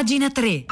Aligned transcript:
Pagina 0.00 0.30
3. 0.30 0.64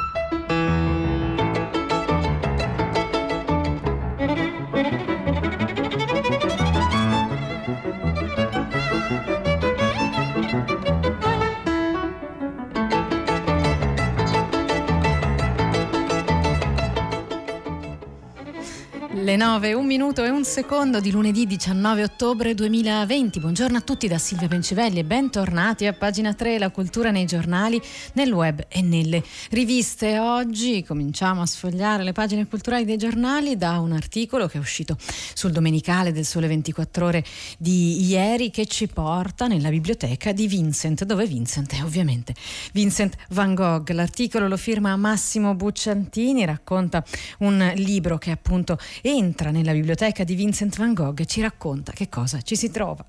Le 19.48 19.54
9, 19.54 19.72
un 19.72 19.86
minuto 19.86 20.24
e 20.24 20.28
un 20.28 20.44
secondo 20.44 21.00
di 21.00 21.10
lunedì 21.10 21.46
19 21.46 22.02
ottobre 22.02 22.52
2020. 22.52 23.40
Buongiorno 23.40 23.78
a 23.78 23.80
tutti 23.80 24.06
da 24.06 24.18
Silvia 24.18 24.46
Pencivelli 24.46 24.98
e 24.98 25.04
bentornati 25.04 25.86
a 25.86 25.94
pagina 25.94 26.34
3, 26.34 26.58
la 26.58 26.68
cultura 26.68 27.10
nei 27.10 27.24
giornali, 27.24 27.80
nel 28.12 28.30
web 28.30 28.66
e 28.68 28.82
nelle 28.82 29.24
riviste. 29.48 30.18
Oggi 30.18 30.84
cominciamo 30.84 31.40
a 31.40 31.46
sfogliare 31.46 32.04
le 32.04 32.12
pagine 32.12 32.46
culturali 32.46 32.84
dei 32.84 32.98
giornali 32.98 33.56
da 33.56 33.78
un 33.78 33.92
articolo 33.92 34.48
che 34.48 34.58
è 34.58 34.60
uscito 34.60 34.98
sul 35.32 35.50
Domenicale 35.50 36.12
del 36.12 36.26
Sole 36.26 36.46
24 36.46 37.06
Ore 37.06 37.24
di 37.56 38.06
ieri 38.06 38.50
che 38.50 38.66
ci 38.66 38.86
porta 38.86 39.46
nella 39.46 39.70
biblioteca 39.70 40.32
di 40.32 40.46
Vincent, 40.46 41.04
dove 41.04 41.24
Vincent 41.24 41.74
è 41.74 41.82
ovviamente 41.82 42.34
Vincent 42.74 43.16
Van 43.30 43.54
Gogh. 43.54 43.88
L'articolo 43.92 44.46
lo 44.46 44.58
firma 44.58 44.94
Massimo 44.96 45.54
Bucciantini, 45.54 46.44
racconta 46.44 47.02
un 47.38 47.72
libro 47.76 48.18
che 48.18 48.30
appunto 48.30 48.78
è 49.00 49.08
entra 49.48 49.50
nella 49.50 49.72
biblioteca 49.72 50.24
di 50.24 50.34
Vincent 50.34 50.76
van 50.76 50.94
Gogh 50.94 51.24
ci 51.24 51.40
racconta 51.40 51.92
che 51.92 52.08
cosa 52.08 52.40
ci 52.42 52.56
si 52.56 52.70
trova. 52.70 53.04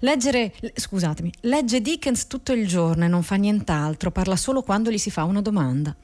Leggere, 0.00 0.52
scusatemi, 0.74 1.30
legge 1.40 1.80
Dickens 1.80 2.26
tutto 2.26 2.52
il 2.52 2.66
giorno 2.66 3.04
e 3.04 3.08
non 3.08 3.22
fa 3.22 3.34
nient'altro, 3.36 4.10
parla 4.10 4.36
solo 4.36 4.62
quando 4.62 4.90
gli 4.90 4.98
si 4.98 5.10
fa 5.10 5.24
una 5.24 5.42
domanda. 5.42 5.94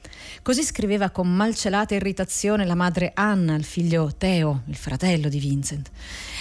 Così 0.41 0.63
scriveva 0.63 1.09
con 1.09 1.27
malcelata 1.27 1.95
irritazione 1.95 2.65
la 2.65 2.75
madre 2.75 3.11
Anna 3.15 3.55
al 3.55 3.63
figlio 3.63 4.13
Theo, 4.15 4.61
il 4.67 4.75
fratello 4.75 5.29
di 5.29 5.39
Vincent. 5.39 5.89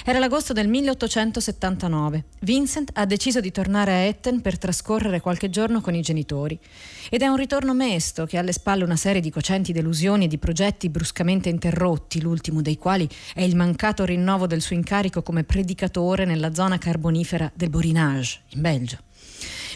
Era 0.05 0.19
l'agosto 0.19 0.53
del 0.53 0.69
1879. 0.69 2.25
Vincent 2.41 2.91
ha 2.95 3.07
deciso 3.07 3.41
di 3.41 3.51
tornare 3.51 3.93
a 3.93 3.97
Etten 3.97 4.41
per 4.41 4.59
trascorrere 4.59 5.21
qualche 5.21 5.49
giorno 5.49 5.81
con 5.81 5.95
i 5.95 6.03
genitori. 6.03 6.59
Ed 7.09 7.23
è 7.23 7.27
un 7.27 7.37
ritorno 7.37 7.73
mesto 7.73 8.27
che 8.27 8.37
ha 8.37 8.41
alle 8.41 8.53
spalle 8.53 8.85
una 8.85 8.97
serie 8.97 9.21
di 9.21 9.31
cocenti 9.31 9.73
delusioni 9.73 10.25
e 10.25 10.29
di 10.29 10.39
progetti 10.39 10.89
bruscamente 10.91 11.49
interrotti, 11.49 12.21
l'ultimo 12.21 12.61
dei 12.61 12.77
quali 12.77 13.09
è 13.35 13.43
il 13.43 13.57
mancato 13.57 14.05
rinnovo 14.05 14.47
del 14.47 14.61
suo 14.61 14.75
incarico 14.77 15.23
come 15.23 15.45
predicatore 15.45 16.25
nella 16.25 16.55
zona 16.55 16.79
carbonifera 16.79 17.51
del 17.55 17.71
Borinage, 17.71 18.41
in 18.51 18.61
Belgio. 18.61 18.99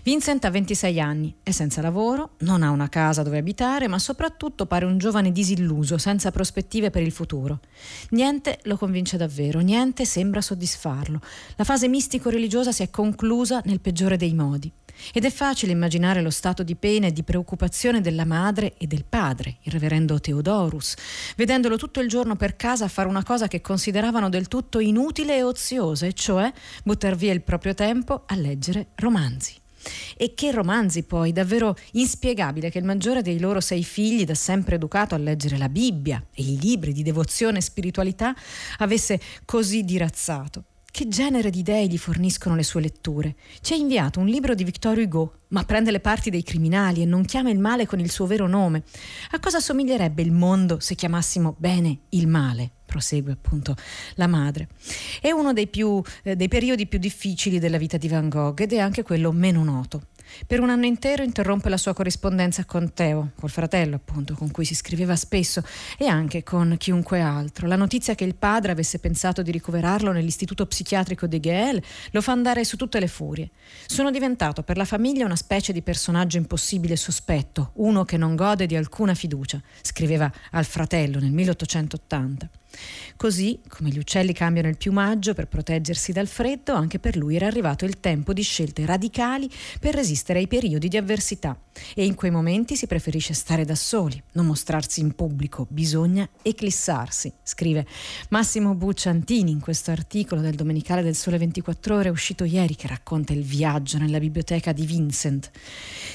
Vincent 0.03 0.45
ha 0.47 0.51
26 0.51 0.99
anni, 0.99 1.35
è 1.43 1.51
senza 1.51 1.83
lavoro, 1.83 2.31
non 2.39 2.63
ha 2.63 2.71
una 2.71 2.89
casa 2.89 3.23
dove 3.23 3.37
abitare, 3.37 3.87
ma 3.87 3.99
soprattutto 3.99 4.65
pare 4.65 4.87
un 4.87 4.97
giovane 4.97 5.31
disilluso, 5.31 5.99
senza 5.99 6.31
prospettive 6.31 6.91
per 6.91 7.03
il 7.03 7.13
futuro. 7.13 7.61
Niente 8.11 8.61
lo 8.63 8.79
convince 8.79 9.19
davvero, 9.19 9.61
niente 9.61 10.07
sembra 10.07 10.41
soddisfarlo. 10.41 11.21
La 11.57 11.65
fase 11.65 11.87
mistico-religiosa 11.89 12.73
si 12.73 12.83
è 12.83 12.89
conclusa 12.89 13.61
nel 13.67 13.81
peggiore 13.81 14.17
dei 14.17 14.33
modi. 14.33 14.73
Ed 15.13 15.25
è 15.25 15.31
facile 15.31 15.73
immaginare 15.73 16.23
lo 16.23 16.31
stato 16.31 16.63
di 16.63 16.77
pena 16.77 17.07
e 17.07 17.13
di 17.13 17.23
preoccupazione 17.23 18.01
della 18.01 18.25
madre 18.25 18.75
e 18.79 18.87
del 18.87 19.05
padre, 19.09 19.57
il 19.63 19.73
reverendo 19.73 20.21
Theodorus, 20.21 20.95
vedendolo 21.37 21.77
tutto 21.77 22.01
il 22.01 22.09
giorno 22.09 22.37
per 22.37 22.57
casa 22.57 22.89
fare 22.89 23.09
una 23.09 23.25
cosa 23.25 23.49
che 23.49 23.61
consideravano 23.61 24.29
del 24.29 24.49
tutto 24.49 24.79
inutile 24.79 25.37
e 25.37 25.43
oziosa, 25.43 26.07
e 26.07 26.13
cioè 26.13 26.53
buttar 26.85 27.17
via 27.17 27.33
il 27.33 27.43
proprio 27.43 27.75
tempo 27.75 28.25
a 28.27 28.35
leggere 28.35 28.89
romanzi. 28.97 29.59
E 30.17 30.35
che 30.35 30.51
romanzi 30.51 31.05
poi, 31.05 31.33
davvero 31.33 31.75
inspiegabile 31.93 32.71
che 32.71 32.79
il 32.79 32.85
maggiore 32.85 33.23
dei 33.23 33.39
loro 33.39 33.61
sei 33.61 33.83
figli, 33.83 34.25
da 34.25 34.35
sempre 34.35 34.75
educato 34.75 35.15
a 35.15 35.19
leggere 35.19 35.57
la 35.57 35.69
Bibbia 35.69 36.23
e 36.35 36.43
i 36.43 36.59
libri 36.59 36.93
di 36.93 37.03
devozione 37.03 37.59
e 37.59 37.63
spiritualità, 37.63 38.35
avesse 38.79 39.19
così 39.45 39.83
dirazzato. 39.85 40.65
Che 40.93 41.07
genere 41.07 41.51
di 41.51 41.61
idee 41.61 41.87
gli 41.87 41.97
forniscono 41.97 42.57
le 42.57 42.65
sue 42.65 42.81
letture? 42.81 43.37
Ci 43.61 43.73
ha 43.73 43.77
inviato 43.77 44.19
un 44.19 44.27
libro 44.27 44.55
di 44.55 44.65
Victor 44.65 44.99
Hugo, 44.99 45.43
ma 45.49 45.65
prende 45.65 45.93
le 45.93 46.01
parti 46.01 46.31
dei 46.31 46.43
criminali 46.43 47.01
e 47.01 47.07
non 47.07 47.25
chiama 47.25 47.51
il 47.51 47.61
male 47.61 47.87
con 47.87 48.01
il 48.01 48.11
suo 48.11 48.27
vero 48.27 48.49
nome. 48.49 48.83
A 49.31 49.39
cosa 49.39 49.61
somiglierebbe 49.61 50.21
il 50.21 50.33
mondo 50.33 50.81
se 50.81 50.97
chiamassimo 50.97 51.55
bene 51.57 52.01
il 52.11 52.27
male? 52.27 52.73
prosegue 52.91 53.31
appunto 53.31 53.77
la 54.17 54.27
madre. 54.27 54.69
È 55.21 55.31
uno 55.31 55.53
dei, 55.53 55.69
più, 55.69 56.03
eh, 56.25 56.35
dei 56.35 56.49
periodi 56.49 56.89
più 56.89 56.99
difficili 56.99 57.61
della 57.61 57.79
vita 57.79 57.97
di 57.97 58.09
Van 58.09 58.29
Gogh 58.29 58.61
ed 58.61 58.73
è 58.73 58.79
anche 58.79 59.05
quello 59.05 59.31
meno 59.31 59.63
noto. 59.63 60.09
Per 60.47 60.61
un 60.61 60.71
anno 60.71 60.87
intero 60.87 61.23
interrompe 61.23 61.69
la 61.69 61.77
sua 61.77 61.95
corrispondenza 61.95 62.65
con 62.65 62.93
Teo, 62.93 63.33
col 63.39 63.51
fratello 63.51 63.97
appunto, 63.97 64.35
con 64.35 64.51
cui 64.51 64.65
si 64.65 64.75
scriveva 64.75 65.17
spesso, 65.17 65.63
e 65.99 66.07
anche 66.07 66.43
con 66.43 66.77
chiunque 66.79 67.21
altro. 67.21 67.67
La 67.67 67.77
notizia 67.77 68.15
che 68.15 68.25
il 68.25 68.35
padre 68.35 68.73
avesse 68.73 68.99
pensato 68.99 69.43
di 69.43 69.51
ricoverarlo 69.51 70.13
nell'istituto 70.13 70.67
psichiatrico 70.67 71.27
di 71.27 71.41
Geel 71.41 71.83
lo 72.13 72.21
fa 72.21 72.33
andare 72.33 72.65
su 72.65 72.77
tutte 72.77 73.01
le 73.01 73.09
furie. 73.09 73.51
Sono 73.87 74.11
diventato 74.11 74.63
per 74.63 74.77
la 74.77 74.85
famiglia 74.85 75.25
una 75.25 75.37
specie 75.37 75.73
di 75.73 75.83
personaggio 75.83 76.37
impossibile 76.37 76.95
e 76.95 76.99
sospetto, 76.99 77.73
uno 77.75 78.05
che 78.05 78.17
non 78.17 78.37
gode 78.37 78.67
di 78.67 78.77
alcuna 78.77 79.15
fiducia, 79.15 79.61
scriveva 79.83 80.31
al 80.51 80.65
fratello 80.65 81.19
nel 81.19 81.33
1880. 81.33 82.60
Così, 83.17 83.61
come 83.69 83.91
gli 83.91 83.99
uccelli 83.99 84.33
cambiano 84.33 84.69
il 84.69 84.77
piumaggio 84.77 85.35
per 85.35 85.47
proteggersi 85.47 86.13
dal 86.13 86.27
freddo, 86.27 86.73
anche 86.75 86.99
per 86.99 87.17
lui 87.17 87.37
era 87.37 87.47
arrivato 87.47 87.85
il 87.85 88.01
tempo 88.01 88.33
di 88.33 88.43
scelte 88.43 88.87
radicali 88.87 89.51
per 89.79 89.95
resistere 89.95 90.39
ai 90.39 90.47
periodi 90.47 90.89
di 90.89 90.97
avversità. 90.97 91.59
E 91.95 92.05
in 92.05 92.15
quei 92.15 92.31
momenti 92.31 92.77
si 92.77 92.87
preferisce 92.87 93.35
stare 93.35 93.65
da 93.65 93.75
soli, 93.75 94.21
non 94.33 94.47
mostrarsi 94.47 95.01
in 95.01 95.15
pubblico, 95.15 95.67
bisogna 95.69 96.29
eclissarsi, 96.43 97.33
scrive 97.43 97.87
Massimo 98.31 98.75
Bucciantini 98.75 99.51
in 99.51 99.61
questo 99.61 99.91
articolo 99.91 100.41
del 100.41 100.55
Domenicale 100.55 101.03
del 101.03 101.15
Sole 101.15 101.39
24 101.39 101.97
Ore 101.97 102.09
uscito 102.09 102.45
ieri 102.45 102.75
che 102.75 102.87
racconta 102.87 103.33
il 103.33 103.43
viaggio 103.43 103.99
nella 103.99 104.19
biblioteca 104.19 104.73
di 104.73 104.87
Vincent. 104.87 105.51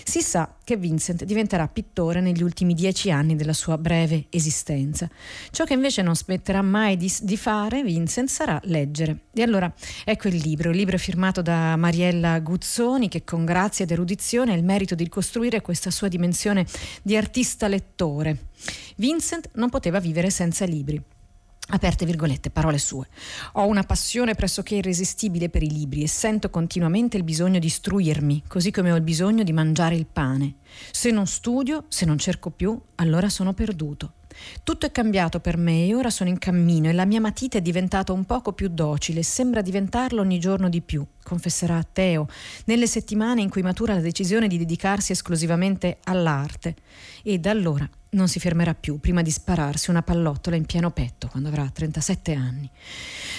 Si 0.03 0.22
sa 0.22 0.55
che 0.63 0.77
Vincent 0.77 1.23
diventerà 1.23 1.67
pittore 1.67 2.22
negli 2.22 2.43
ultimi 2.43 2.73
dieci 2.73 3.11
anni 3.11 3.35
della 3.35 3.53
sua 3.53 3.77
breve 3.77 4.25
esistenza. 4.29 5.09
Ciò 5.51 5.63
che 5.63 5.73
invece 5.73 6.01
non 6.01 6.16
smetterà 6.45 6.61
mai 6.61 6.95
di, 6.95 7.11
di 7.22 7.38
fare 7.38 7.83
Vincent 7.83 8.29
sarà 8.29 8.59
leggere. 8.66 9.22
E 9.33 9.41
allora 9.41 9.72
ecco 10.03 10.28
il 10.28 10.35
libro, 10.35 10.69
il 10.69 10.78
libro 10.78 10.97
firmato 11.00 11.41
da 11.41 11.75
Mariella 11.75 12.39
Guzzoni 12.39 13.09
che 13.09 13.23
con 13.23 13.45
grazia 13.45 13.83
ed 13.83 13.91
erudizione 13.91 14.53
ha 14.53 14.55
il 14.55 14.63
merito 14.63 14.94
di 14.94 15.03
ricostruire 15.03 15.61
questa 15.61 15.89
sua 15.89 16.07
dimensione 16.07 16.66
di 17.01 17.17
artista 17.17 17.67
lettore. 17.67 18.50
Vincent 18.97 19.50
non 19.53 19.69
poteva 19.69 20.00
vivere 20.00 20.29
senza 20.29 20.66
libri. 20.66 21.01
Aperte 21.69 22.05
virgolette, 22.05 22.51
parole 22.51 22.78
sue. 22.78 23.07
Ho 23.53 23.66
una 23.66 23.81
passione 23.81 24.35
pressoché 24.35 24.75
irresistibile 24.75 25.50
per 25.50 25.63
i 25.63 25.72
libri 25.72 26.03
e 26.03 26.07
sento 26.07 26.51
continuamente 26.51 27.17
il 27.17 27.23
bisogno 27.23 27.57
di 27.57 27.66
istruirmi, 27.66 28.44
così 28.47 28.69
come 28.69 28.91
ho 28.91 28.95
il 28.95 29.01
bisogno 29.01 29.41
di 29.41 29.51
mangiare 29.51 29.95
il 29.95 30.05
pane. 30.05 30.57
Se 30.91 31.09
non 31.09 31.25
studio, 31.25 31.85
se 31.88 32.05
non 32.05 32.19
cerco 32.19 32.51
più, 32.51 32.79
allora 32.97 33.29
sono 33.29 33.53
perduto. 33.53 34.13
Tutto 34.63 34.85
è 34.85 34.91
cambiato 34.91 35.40
per 35.40 35.57
me 35.57 35.85
e 35.85 35.96
ora 35.96 36.09
sono 36.09 36.29
in 36.29 36.38
cammino 36.38 36.90
e 36.90 36.94
la 36.94 37.06
mia 37.06 37.22
matita 37.22 37.57
è 37.57 37.62
diventata 37.62 38.13
un 38.13 38.25
poco 38.25 38.53
più 38.53 38.69
docile 38.69 39.23
sembra 39.23 39.62
diventarlo 39.62 40.22
ogni 40.22 40.40
giorno 40.40 40.69
di 40.69 40.81
più, 40.81 41.06
confesserà 41.25 41.83
Teo, 41.83 42.27
nelle 42.65 42.87
settimane 42.87 43.41
in 43.41 43.49
cui 43.49 43.63
matura 43.63 43.95
la 43.95 43.99
decisione 43.99 44.47
di 44.47 44.59
dedicarsi 44.59 45.11
esclusivamente 45.11 45.97
all'arte. 46.03 46.75
E 47.23 47.39
da 47.39 47.49
allora 47.49 47.89
non 48.15 48.27
si 48.27 48.39
fermerà 48.39 48.73
più 48.73 48.99
prima 48.99 49.21
di 49.21 49.29
spararsi 49.29 49.89
una 49.89 50.01
pallottola 50.01 50.55
in 50.55 50.65
pieno 50.65 50.89
petto 50.91 51.27
quando 51.27 51.49
avrà 51.49 51.69
37 51.69 52.33
anni. 52.33 52.69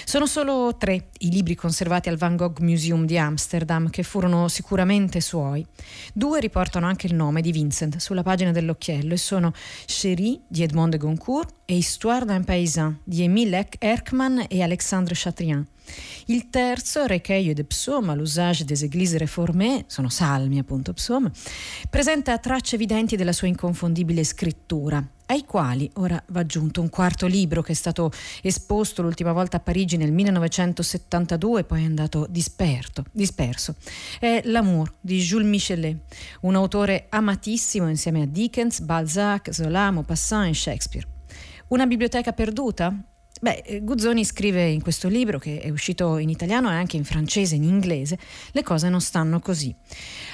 Sono 0.05 0.25
solo 0.25 0.75
tre 0.77 1.07
i 1.19 1.29
libri 1.29 1.55
conservati 1.55 2.09
al 2.09 2.17
Van 2.17 2.35
Gogh 2.35 2.59
Museum 2.59 3.05
di 3.05 3.17
Amsterdam 3.17 3.89
che 3.89 4.03
furono 4.03 4.47
sicuramente 4.47 5.19
suoi. 5.19 5.65
Due 6.13 6.39
riportano 6.39 6.85
anche 6.85 7.07
il 7.07 7.15
nome 7.15 7.41
di 7.41 7.51
Vincent 7.51 7.97
sulla 7.97 8.23
pagina 8.23 8.51
dell'occhiello 8.51 9.13
e 9.13 9.17
sono 9.17 9.51
Chérie 9.85 10.41
di 10.47 10.63
Edmond 10.63 10.91
de 10.91 10.97
Goncourt 10.97 11.55
e 11.65 11.75
Histoire 11.75 12.25
d'un 12.25 12.43
paysan 12.43 12.99
di 13.03 13.23
Émile 13.23 13.67
Erckmann 13.79 14.41
e 14.47 14.61
Alexandre 14.61 15.15
Chatrian. 15.15 15.65
Il 16.25 16.49
terzo, 16.49 17.05
Recueil 17.05 17.53
de 17.53 17.63
Psaume, 17.77 18.15
l'usage 18.15 18.65
des 18.65 18.83
églises 18.83 19.15
réformées, 19.17 19.83
sono 19.85 20.09
salmi 20.09 20.57
appunto 20.57 20.93
Psaume, 20.93 21.29
presenta 21.91 22.39
tracce 22.39 22.73
evidenti 22.73 23.15
della 23.15 23.31
sua 23.31 23.47
inconfondibile 23.47 24.23
scrittura, 24.23 25.07
ai 25.27 25.45
quali 25.45 25.87
ora 25.93 26.21
va 26.29 26.39
aggiunto 26.39 26.81
un 26.81 26.89
quarto 26.89 27.27
libro 27.27 27.61
che 27.61 27.73
è 27.73 27.75
stato 27.75 28.11
esposto 28.41 29.03
l'ultima 29.03 29.31
volta 29.31 29.57
a 29.57 29.59
Parigi 29.59 29.95
nel 29.95 30.11
1972 30.11 31.59
e 31.59 31.63
poi 31.65 31.83
è 31.83 31.85
andato 31.85 32.25
disperto, 32.27 33.05
disperso. 33.11 33.75
È 34.19 34.41
L'amour 34.45 34.91
di 34.99 35.19
Jules 35.19 35.47
Michelet, 35.47 35.97
un 36.41 36.55
autore 36.55 37.05
amatissimo 37.09 37.87
insieme 37.87 38.23
a 38.23 38.25
Dickens, 38.25 38.79
Balzac, 38.79 39.53
Zola, 39.53 39.91
Maupassant 39.91 40.49
e 40.49 40.55
Shakespeare. 40.55 41.07
Una 41.67 41.85
biblioteca 41.85 42.33
perduta? 42.33 42.91
Beh, 43.39 43.63
eh, 43.65 43.81
Guzzoni 43.81 44.25
scrive 44.25 44.67
in 44.67 44.81
questo 44.81 45.07
libro, 45.07 45.37
che 45.37 45.59
è 45.59 45.69
uscito 45.69 46.17
in 46.17 46.29
italiano 46.29 46.69
e 46.71 46.75
anche 46.75 46.97
in 46.97 47.03
francese 47.03 47.53
e 47.53 47.57
in 47.57 47.63
inglese, 47.63 48.17
le 48.51 48.63
cose 48.63 48.89
non 48.89 49.01
stanno 49.01 49.39
così. 49.39 49.73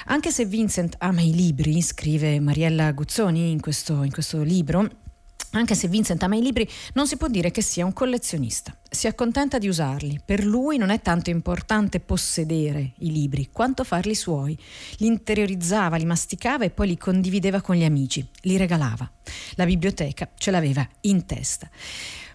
Anche 0.06 0.30
se 0.30 0.46
Vincent 0.46 0.96
ama 0.98 1.20
i 1.20 1.34
libri, 1.34 1.80
scrive 1.82 2.40
Mariella 2.40 2.92
Guzzoni 2.92 3.50
in 3.50 3.60
questo, 3.60 4.02
in 4.02 4.10
questo 4.10 4.42
libro, 4.42 4.88
anche 5.54 5.76
se 5.76 5.86
Vincent 5.86 6.20
ama 6.22 6.34
i 6.34 6.42
libri, 6.42 6.68
non 6.94 7.06
si 7.06 7.16
può 7.16 7.28
dire 7.28 7.52
che 7.52 7.62
sia 7.62 7.84
un 7.84 7.92
collezionista. 7.92 8.76
Si 8.90 9.06
accontenta 9.06 9.58
di 9.58 9.68
usarli. 9.68 10.20
Per 10.24 10.44
lui 10.44 10.78
non 10.78 10.90
è 10.90 11.00
tanto 11.00 11.30
importante 11.30 12.00
possedere 12.00 12.94
i 12.98 13.12
libri 13.12 13.50
quanto 13.52 13.84
farli 13.84 14.16
suoi. 14.16 14.58
Li 14.96 15.06
interiorizzava, 15.06 15.96
li 15.96 16.06
masticava 16.06 16.64
e 16.64 16.70
poi 16.70 16.88
li 16.88 16.98
condivideva 16.98 17.60
con 17.60 17.76
gli 17.76 17.84
amici, 17.84 18.26
li 18.42 18.56
regalava. 18.56 19.08
La 19.54 19.64
biblioteca 19.64 20.28
ce 20.36 20.50
l'aveva 20.50 20.86
in 21.02 21.24
testa. 21.24 21.70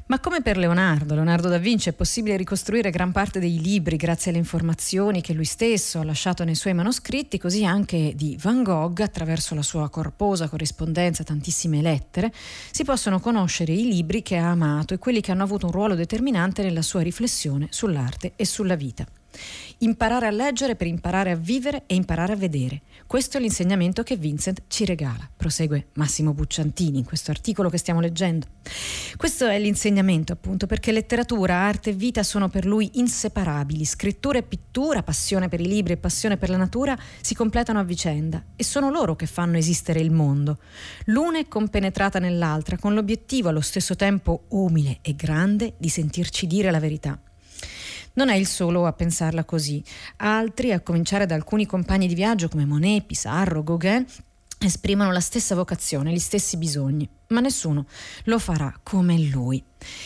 Ma 0.09 0.19
come 0.19 0.41
per 0.41 0.57
Leonardo, 0.57 1.13
Leonardo 1.13 1.49
da 1.49 1.59
Vinci, 1.59 1.89
è 1.89 1.93
possibile 1.93 2.35
ricostruire 2.35 2.89
gran 2.89 3.11
parte 3.11 3.39
dei 3.39 3.61
libri 3.61 3.95
grazie 3.95 4.31
alle 4.31 4.39
informazioni 4.39 5.21
che 5.21 5.33
lui 5.33 5.45
stesso 5.45 5.99
ha 5.99 6.03
lasciato 6.03 6.43
nei 6.43 6.55
suoi 6.55 6.73
manoscritti, 6.73 7.37
così 7.37 7.63
anche 7.63 8.13
di 8.15 8.35
Van 8.41 8.63
Gogh, 8.63 9.01
attraverso 9.01 9.53
la 9.53 9.61
sua 9.61 9.87
corposa 9.89 10.49
corrispondenza, 10.49 11.23
tantissime 11.23 11.83
lettere, 11.83 12.33
si 12.71 12.83
possono 12.83 13.19
conoscere 13.19 13.71
i 13.71 13.87
libri 13.87 14.23
che 14.23 14.37
ha 14.37 14.49
amato 14.49 14.95
e 14.95 14.97
quelli 14.97 15.21
che 15.21 15.31
hanno 15.31 15.43
avuto 15.43 15.67
un 15.67 15.73
ruolo 15.73 15.93
determinante 15.93 16.63
nella 16.63 16.81
sua 16.81 17.01
riflessione 17.01 17.67
sull'arte 17.69 18.33
e 18.35 18.45
sulla 18.45 18.75
vita. 18.75 19.05
Imparare 19.79 20.27
a 20.27 20.31
leggere 20.31 20.75
per 20.75 20.87
imparare 20.87 21.31
a 21.31 21.35
vivere 21.35 21.83
e 21.85 21.95
imparare 21.95 22.33
a 22.33 22.35
vedere. 22.35 22.81
Questo 23.07 23.37
è 23.37 23.39
l'insegnamento 23.39 24.03
che 24.03 24.17
Vincent 24.17 24.63
ci 24.67 24.85
regala, 24.85 25.27
prosegue 25.35 25.87
Massimo 25.93 26.33
Bucciantini 26.33 26.97
in 26.97 27.05
questo 27.05 27.31
articolo 27.31 27.69
che 27.69 27.77
stiamo 27.77 28.01
leggendo. 28.01 28.45
Questo 29.15 29.47
è 29.47 29.57
l'insegnamento 29.57 30.33
appunto 30.33 30.67
perché 30.67 30.91
letteratura, 30.91 31.55
arte 31.55 31.91
e 31.91 31.93
vita 31.93 32.23
sono 32.23 32.49
per 32.49 32.65
lui 32.65 32.91
inseparabili. 32.95 33.85
Scrittura 33.85 34.37
e 34.37 34.43
pittura, 34.43 35.01
passione 35.01 35.47
per 35.47 35.61
i 35.61 35.67
libri 35.67 35.93
e 35.93 35.97
passione 35.97 36.37
per 36.37 36.49
la 36.49 36.57
natura 36.57 36.97
si 37.21 37.33
completano 37.33 37.79
a 37.79 37.83
vicenda 37.83 38.43
e 38.55 38.63
sono 38.63 38.91
loro 38.91 39.15
che 39.15 39.25
fanno 39.27 39.57
esistere 39.57 40.01
il 40.01 40.11
mondo. 40.11 40.59
L'una 41.05 41.39
è 41.39 41.47
compenetrata 41.47 42.19
nell'altra 42.19 42.77
con 42.77 42.93
l'obiettivo 42.93 43.49
allo 43.49 43.61
stesso 43.61 43.95
tempo 43.95 44.43
umile 44.49 44.99
e 45.01 45.15
grande 45.15 45.73
di 45.77 45.89
sentirci 45.89 46.47
dire 46.47 46.69
la 46.69 46.79
verità. 46.79 47.19
Non 48.13 48.29
è 48.29 48.35
il 48.35 48.47
solo 48.47 48.85
a 48.85 48.93
pensarla 48.93 49.43
così. 49.43 49.83
Altri, 50.17 50.71
a 50.71 50.81
cominciare 50.81 51.25
da 51.25 51.35
alcuni 51.35 51.65
compagni 51.65 52.07
di 52.07 52.15
viaggio 52.15 52.49
come 52.49 52.65
Monet, 52.65 53.05
Pissarro, 53.05 53.63
Gauguin, 53.63 54.05
esprimono 54.59 55.11
la 55.11 55.19
stessa 55.19 55.55
vocazione, 55.55 56.11
gli 56.11 56.19
stessi 56.19 56.57
bisogni, 56.57 57.07
ma 57.29 57.39
nessuno 57.39 57.85
lo 58.25 58.39
farà 58.39 58.73
come 58.83 59.17
lui. 59.19 59.63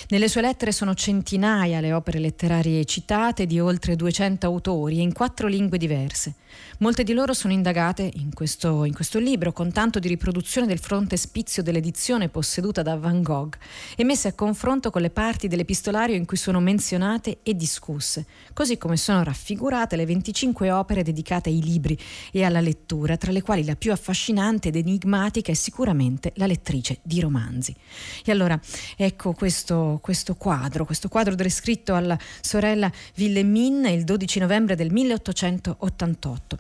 Nelle 0.10 0.28
sue 0.28 0.42
lettere 0.42 0.72
sono 0.72 0.94
centinaia 0.94 1.80
le 1.80 1.94
opere 1.94 2.20
letterarie 2.20 2.86
citate 2.86 3.48
di 3.48 3.60
oltre 3.60 3.96
200 3.96 4.46
autori 4.46 5.00
e 5.00 5.02
in 5.02 5.14
quattro 5.14 5.48
lingue 5.48 5.80
diverse. 5.80 6.36
Molte 6.80 7.04
di 7.04 7.14
loro 7.14 7.34
sono 7.34 7.54
indagate 7.54 8.10
in 8.16 8.34
questo, 8.34 8.84
in 8.84 8.94
questo 8.94 9.18
libro 9.18 9.52
con 9.52 9.72
tanto 9.72 9.98
di 9.98 10.08
riproduzione 10.08 10.68
del 10.68 10.78
frontespizio 10.78 11.64
dell'edizione 11.64 12.30
posseduta 12.30 12.84
da 12.84 12.96
Van 12.96 13.24
Gogh 13.24 13.56
e 13.96 14.04
messe 14.04 14.28
a 14.28 14.34
confronto 14.34 14.92
con 14.92 15.02
le 15.02 15.10
parti 15.10 15.48
dell'epistolario 15.48 16.16
in 16.16 16.26
cui 16.26 16.38
sono 16.38 16.60
menzionate 16.60 17.40
e 17.42 17.56
discusse, 17.56 18.28
così 18.54 18.78
come 18.78 18.98
sono 18.98 19.24
raffigurate 19.24 19.96
le 19.96 20.06
25 20.06 20.70
opere 20.70 21.04
dedicate 21.04 21.50
ai 21.50 21.64
libri 21.64 21.98
e 22.32 22.44
alla 22.44 22.62
lettura, 22.62 23.18
tra 23.18 23.32
le 23.32 23.42
quali 23.42 23.66
la 23.66 23.76
più 23.76 23.92
affascinante 23.92 24.68
ed 24.68 24.76
enigmatica 24.76 25.52
è 25.52 25.56
sicuramente 25.56 26.32
la 26.36 26.46
lettrice 26.46 27.00
di 27.02 27.13
romanzi. 27.20 27.76
E 28.24 28.32
allora 28.32 28.60
ecco 28.96 29.34
questo 29.34 30.00
questo, 30.02 30.36
quadro, 30.36 30.86
questo 30.86 31.10
quadro 31.10 31.36
descritto 31.36 31.96
alla 31.96 32.18
sorella 32.42 32.92
Wilhelmine 33.18 33.92
il 33.92 34.04
12 34.04 34.40
novembre 34.40 34.76
del 34.76 34.92
1888. 34.92 36.58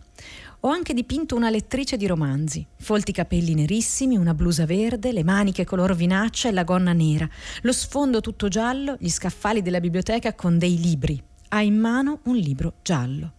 Ho 0.62 0.70
anche 0.70 0.94
dipinto 0.94 1.36
una 1.36 1.50
lettrice 1.50 1.98
di 1.98 2.08
romanzi, 2.08 2.66
folti 2.78 3.12
capelli 3.12 3.54
nerissimi, 3.54 4.16
una 4.16 4.34
blusa 4.34 4.66
verde, 4.66 5.12
le 5.12 5.24
maniche 5.24 5.66
color 5.66 5.94
vinaccia 5.94 6.48
e 6.48 6.54
la 6.54 6.64
gonna 6.64 6.94
nera, 6.94 7.30
lo 7.64 7.74
sfondo 7.74 8.22
tutto 8.22 8.48
giallo, 8.48 8.96
gli 8.98 9.10
scaffali 9.10 9.62
della 9.62 9.82
biblioteca 9.82 10.34
con 10.34 10.58
dei 10.58 10.80
libri. 10.80 11.22
Ha 11.50 11.62
in 11.62 11.78
mano 11.78 12.20
un 12.24 12.38
libro 12.38 12.76
giallo. 12.82 13.34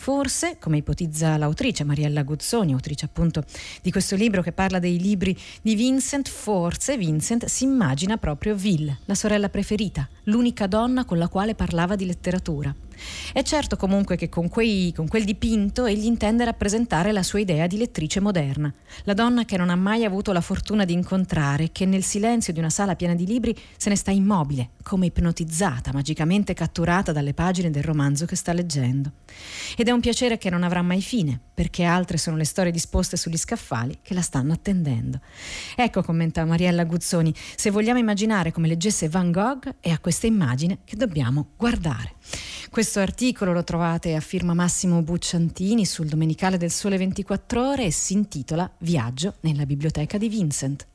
Forse, 0.00 0.58
come 0.60 0.76
ipotizza 0.76 1.36
l'autrice 1.36 1.82
Mariella 1.82 2.22
Guzzoni, 2.22 2.72
autrice 2.72 3.04
appunto 3.04 3.42
di 3.82 3.90
questo 3.90 4.14
libro 4.14 4.42
che 4.42 4.52
parla 4.52 4.78
dei 4.78 4.98
libri 4.98 5.36
di 5.60 5.74
Vincent, 5.74 6.28
forse 6.28 6.96
Vincent 6.96 7.46
si 7.46 7.64
immagina 7.64 8.16
proprio 8.16 8.54
Ville, 8.54 8.98
la 9.06 9.16
sorella 9.16 9.48
preferita, 9.48 10.08
l'unica 10.24 10.68
donna 10.68 11.04
con 11.04 11.18
la 11.18 11.26
quale 11.26 11.56
parlava 11.56 11.96
di 11.96 12.06
letteratura. 12.06 12.72
È 13.32 13.42
certo 13.42 13.76
comunque 13.76 14.16
che 14.16 14.28
con, 14.28 14.48
quei, 14.48 14.92
con, 14.94 15.08
quel 15.08 15.24
dipinto 15.24 15.86
egli 15.86 16.06
intende 16.06 16.44
rappresentare 16.44 17.12
la 17.12 17.22
sua 17.22 17.40
idea 17.40 17.66
di 17.66 17.78
lettrice 17.78 18.20
moderna, 18.20 18.72
la 19.04 19.14
donna 19.14 19.44
che 19.44 19.56
non 19.56 19.70
ha 19.70 19.76
mai 19.76 20.04
avuto 20.04 20.32
la 20.32 20.40
fortuna 20.40 20.84
di 20.84 20.92
incontrare 20.92 21.70
che 21.72 21.86
nel 21.86 22.04
silenzio 22.04 22.52
di 22.52 22.58
una 22.58 22.70
sala 22.70 22.96
piena 22.96 23.14
di 23.14 23.26
libri 23.26 23.56
se 23.76 23.88
ne 23.88 23.96
sta 23.96 24.10
immobile, 24.10 24.70
come 24.82 25.06
ipnotizzata, 25.06 25.92
magicamente 25.92 26.54
catturata 26.54 27.12
dalle 27.12 27.34
pagine 27.34 27.70
del 27.70 27.84
romanzo 27.84 28.26
che 28.26 28.36
sta 28.36 28.52
leggendo. 28.52 29.12
Ed 29.76 29.88
è 29.88 29.90
un 29.90 30.00
piacere 30.00 30.38
che 30.38 30.50
non 30.50 30.62
avrà 30.62 30.82
mai 30.82 31.00
fine, 31.00 31.40
perché 31.58 31.82
altre 31.82 32.18
sono 32.18 32.36
le 32.36 32.44
storie 32.44 32.70
disposte 32.70 33.16
sugli 33.16 33.36
scaffali 33.36 33.98
che 34.00 34.14
la 34.14 34.20
stanno 34.20 34.52
attendendo. 34.52 35.18
Ecco, 35.74 36.04
commenta 36.04 36.44
Mariella 36.44 36.84
Guzzoni, 36.84 37.34
se 37.56 37.70
vogliamo 37.70 37.98
immaginare 37.98 38.52
come 38.52 38.68
leggesse 38.68 39.08
Van 39.08 39.32
Gogh, 39.32 39.74
è 39.80 39.90
a 39.90 39.98
questa 39.98 40.28
immagine 40.28 40.78
che 40.84 40.94
dobbiamo 40.94 41.48
guardare. 41.56 42.12
Questo 42.70 43.00
articolo 43.00 43.52
lo 43.52 43.64
trovate 43.64 44.14
a 44.14 44.20
firma 44.20 44.54
Massimo 44.54 45.02
Bucciantini 45.02 45.84
sul 45.84 46.06
Domenicale 46.06 46.58
del 46.58 46.70
Sole 46.70 46.96
24 46.96 47.68
ore 47.70 47.86
e 47.86 47.90
si 47.90 48.12
intitola 48.12 48.70
Viaggio 48.78 49.34
nella 49.40 49.66
biblioteca 49.66 50.16
di 50.16 50.28
Vincent. 50.28 50.86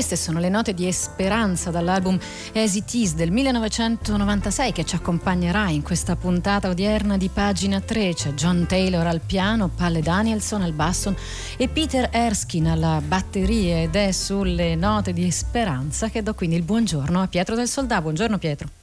Queste 0.00 0.16
sono 0.16 0.40
le 0.40 0.48
note 0.48 0.72
di 0.72 0.86
Esperanza 0.86 1.70
dall'album 1.70 2.18
As 2.54 2.74
It 2.74 2.94
Is 2.94 3.12
del 3.12 3.30
1996 3.30 4.72
che 4.72 4.86
ci 4.86 4.94
accompagnerà 4.94 5.68
in 5.68 5.82
questa 5.82 6.16
puntata 6.16 6.70
odierna 6.70 7.18
di 7.18 7.28
pagina 7.28 7.82
3. 7.82 8.14
C'è 8.14 8.32
John 8.32 8.64
Taylor 8.66 9.06
al 9.06 9.20
piano, 9.20 9.68
Palle 9.68 10.00
Danielson 10.00 10.62
al 10.62 10.72
basso 10.72 11.14
e 11.58 11.68
Peter 11.68 12.08
Erskine 12.10 12.70
alla 12.70 13.02
batteria 13.06 13.82
ed 13.82 13.94
è 13.94 14.10
sulle 14.10 14.74
note 14.74 15.12
di 15.12 15.26
Esperanza 15.26 16.08
che 16.08 16.22
do 16.22 16.32
quindi 16.32 16.56
il 16.56 16.62
buongiorno 16.62 17.20
a 17.20 17.28
Pietro 17.28 17.54
del 17.54 17.68
Soldà. 17.68 18.00
Buongiorno 18.00 18.38
Pietro. 18.38 18.79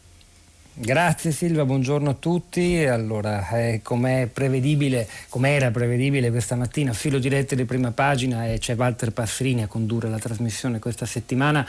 Grazie 0.79 1.31
Silvia, 1.31 1.65
buongiorno 1.65 2.12
a 2.12 2.13
tutti. 2.13 2.86
Allora, 2.86 3.50
eh, 3.50 3.79
come 3.81 4.29
prevedibile, 4.31 5.07
come 5.27 5.55
era 5.55 5.72
prevedibile 5.72 6.29
questa 6.29 6.55
mattina, 6.55 6.93
filo 6.93 7.17
diretto 7.17 7.55
di 7.55 7.65
prima 7.65 7.89
pagina 7.89 8.46
e 8.46 8.60
c'è 8.60 8.75
Walter 8.75 9.12
Passerini 9.12 9.63
a 9.63 9.67
condurre 9.67 10.07
la 10.07 10.19
trasmissione 10.19 10.77
questa 10.77 11.07
settimana 11.07 11.67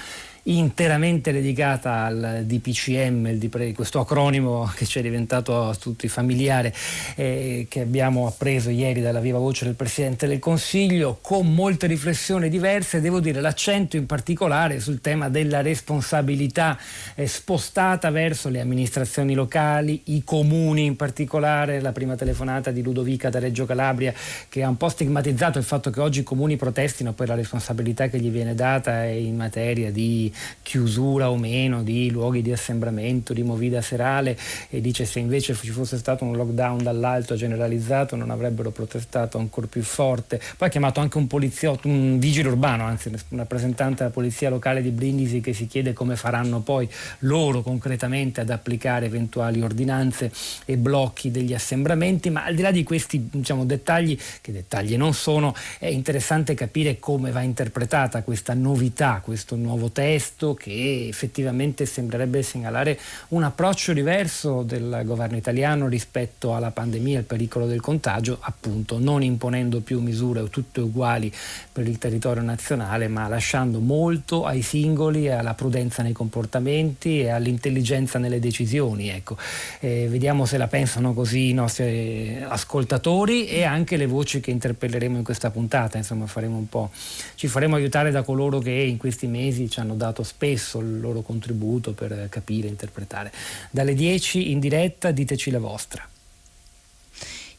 interamente 0.56 1.32
dedicata 1.32 2.04
al 2.04 2.42
DPCM, 2.44 3.72
questo 3.74 4.00
acronimo 4.00 4.70
che 4.74 4.86
ci 4.86 4.98
è 4.98 5.02
diventato 5.02 5.68
a 5.68 5.74
tutti 5.74 6.08
familiare, 6.08 6.74
eh, 7.16 7.66
che 7.68 7.80
abbiamo 7.80 8.26
appreso 8.26 8.70
ieri 8.70 9.00
dalla 9.00 9.20
viva 9.20 9.38
voce 9.38 9.64
del 9.64 9.74
Presidente 9.74 10.26
del 10.26 10.38
Consiglio, 10.38 11.18
con 11.20 11.52
molte 11.52 11.86
riflessioni 11.86 12.48
diverse, 12.48 13.00
devo 13.00 13.20
dire 13.20 13.40
l'accento 13.40 13.96
in 13.96 14.06
particolare 14.06 14.80
sul 14.80 15.00
tema 15.00 15.28
della 15.28 15.60
responsabilità 15.60 16.78
eh, 17.14 17.26
spostata 17.26 18.10
verso 18.10 18.48
le 18.48 18.60
amministrazioni 18.60 19.34
locali, 19.34 20.02
i 20.04 20.24
comuni 20.24 20.84
in 20.84 20.96
particolare, 20.96 21.80
la 21.80 21.92
prima 21.92 22.16
telefonata 22.16 22.70
di 22.70 22.82
Ludovica 22.82 23.28
da 23.30 23.38
Reggio 23.38 23.66
Calabria 23.66 24.14
che 24.48 24.62
ha 24.62 24.68
un 24.68 24.76
po' 24.76 24.88
stigmatizzato 24.88 25.58
il 25.58 25.64
fatto 25.64 25.90
che 25.90 26.00
oggi 26.00 26.20
i 26.20 26.24
comuni 26.24 26.56
protestino 26.56 27.12
per 27.12 27.28
la 27.28 27.34
responsabilità 27.34 28.08
che 28.08 28.18
gli 28.18 28.30
viene 28.30 28.54
data 28.54 29.04
in 29.04 29.36
materia 29.36 29.90
di 29.90 30.32
chiusura 30.62 31.30
o 31.30 31.36
meno 31.36 31.82
di 31.82 32.10
luoghi 32.10 32.42
di 32.42 32.52
assembramento, 32.52 33.32
di 33.32 33.42
movida 33.42 33.80
serale 33.80 34.36
e 34.70 34.80
dice 34.80 35.04
se 35.04 35.18
invece 35.18 35.54
ci 35.54 35.70
fosse 35.70 35.98
stato 35.98 36.24
un 36.24 36.36
lockdown 36.36 36.82
dall'alto 36.82 37.34
generalizzato 37.34 38.16
non 38.16 38.30
avrebbero 38.30 38.70
protestato 38.70 39.38
ancora 39.38 39.66
più 39.66 39.82
forte. 39.82 40.40
Poi 40.56 40.68
ha 40.68 40.70
chiamato 40.70 41.00
anche 41.00 41.18
un 41.18 41.26
poliziotto, 41.26 41.88
un 41.88 42.18
vigile 42.18 42.48
urbano, 42.48 42.84
anzi 42.84 43.08
un 43.08 43.38
rappresentante 43.38 43.96
della 43.98 44.10
polizia 44.10 44.50
locale 44.50 44.82
di 44.82 44.90
Brindisi 44.90 45.40
che 45.40 45.52
si 45.52 45.66
chiede 45.66 45.92
come 45.92 46.16
faranno 46.16 46.60
poi 46.60 46.88
loro 47.20 47.62
concretamente 47.62 48.40
ad 48.40 48.50
applicare 48.50 49.06
eventuali 49.06 49.60
ordinanze 49.60 50.30
e 50.64 50.76
blocchi 50.76 51.30
degli 51.30 51.54
assembramenti, 51.54 52.30
ma 52.30 52.44
al 52.44 52.54
di 52.54 52.62
là 52.62 52.70
di 52.70 52.82
questi 52.82 53.28
diciamo, 53.30 53.64
dettagli, 53.64 54.18
che 54.40 54.52
dettagli 54.52 54.96
non 54.96 55.14
sono, 55.14 55.54
è 55.78 55.86
interessante 55.86 56.54
capire 56.54 56.98
come 56.98 57.30
va 57.30 57.40
interpretata 57.40 58.22
questa 58.22 58.54
novità, 58.54 59.20
questo 59.22 59.56
nuovo 59.56 59.90
testo 59.90 60.16
testo 60.18 60.54
che 60.54 61.06
effettivamente 61.08 61.86
sembrerebbe 61.86 62.42
segnalare 62.42 62.98
un 63.28 63.44
approccio 63.44 63.92
diverso 63.92 64.62
del 64.62 65.02
governo 65.04 65.36
italiano 65.36 65.86
rispetto 65.86 66.56
alla 66.56 66.72
pandemia 66.72 67.14
e 67.14 67.18
al 67.18 67.22
pericolo 67.22 67.66
del 67.66 67.80
contagio, 67.80 68.38
appunto 68.40 68.98
non 68.98 69.22
imponendo 69.22 69.80
più 69.80 70.00
misure 70.00 70.48
tutte 70.48 70.80
uguali 70.80 71.32
per 71.70 71.86
il 71.86 71.98
territorio 71.98 72.42
nazionale, 72.42 73.06
ma 73.06 73.28
lasciando 73.28 73.78
molto 73.78 74.44
ai 74.44 74.62
singoli 74.62 75.30
alla 75.30 75.54
prudenza 75.54 76.02
nei 76.02 76.12
comportamenti 76.12 77.20
e 77.20 77.28
all'intelligenza 77.30 78.18
nelle 78.18 78.40
decisioni. 78.40 79.10
Ecco. 79.10 79.36
Eh, 79.78 80.08
vediamo 80.10 80.46
se 80.46 80.58
la 80.58 80.66
pensano 80.66 81.14
così 81.14 81.50
i 81.50 81.54
nostri 81.54 82.42
ascoltatori 82.42 83.46
e 83.46 83.62
anche 83.62 83.96
le 83.96 84.06
voci 84.06 84.40
che 84.40 84.50
interpelleremo 84.50 85.16
in 85.16 85.22
questa 85.22 85.50
puntata. 85.50 85.96
Insomma, 85.96 86.26
faremo 86.26 86.56
un 86.56 86.68
po', 86.68 86.90
ci 87.36 87.46
faremo 87.46 87.76
aiutare 87.76 88.10
da 88.10 88.22
coloro 88.22 88.58
che 88.58 88.72
in 88.72 88.96
questi 88.96 89.28
mesi 89.28 89.70
ci 89.70 89.78
hanno 89.78 89.94
dato 89.94 90.06
dato 90.08 90.22
spesso 90.22 90.78
il 90.80 91.00
loro 91.00 91.22
contributo 91.22 91.92
per 91.92 92.28
capire 92.28 92.68
interpretare. 92.68 93.32
Dalle 93.70 93.94
10 93.94 94.50
in 94.50 94.58
diretta 94.58 95.10
diteci 95.10 95.50
la 95.50 95.58
vostra. 95.58 96.17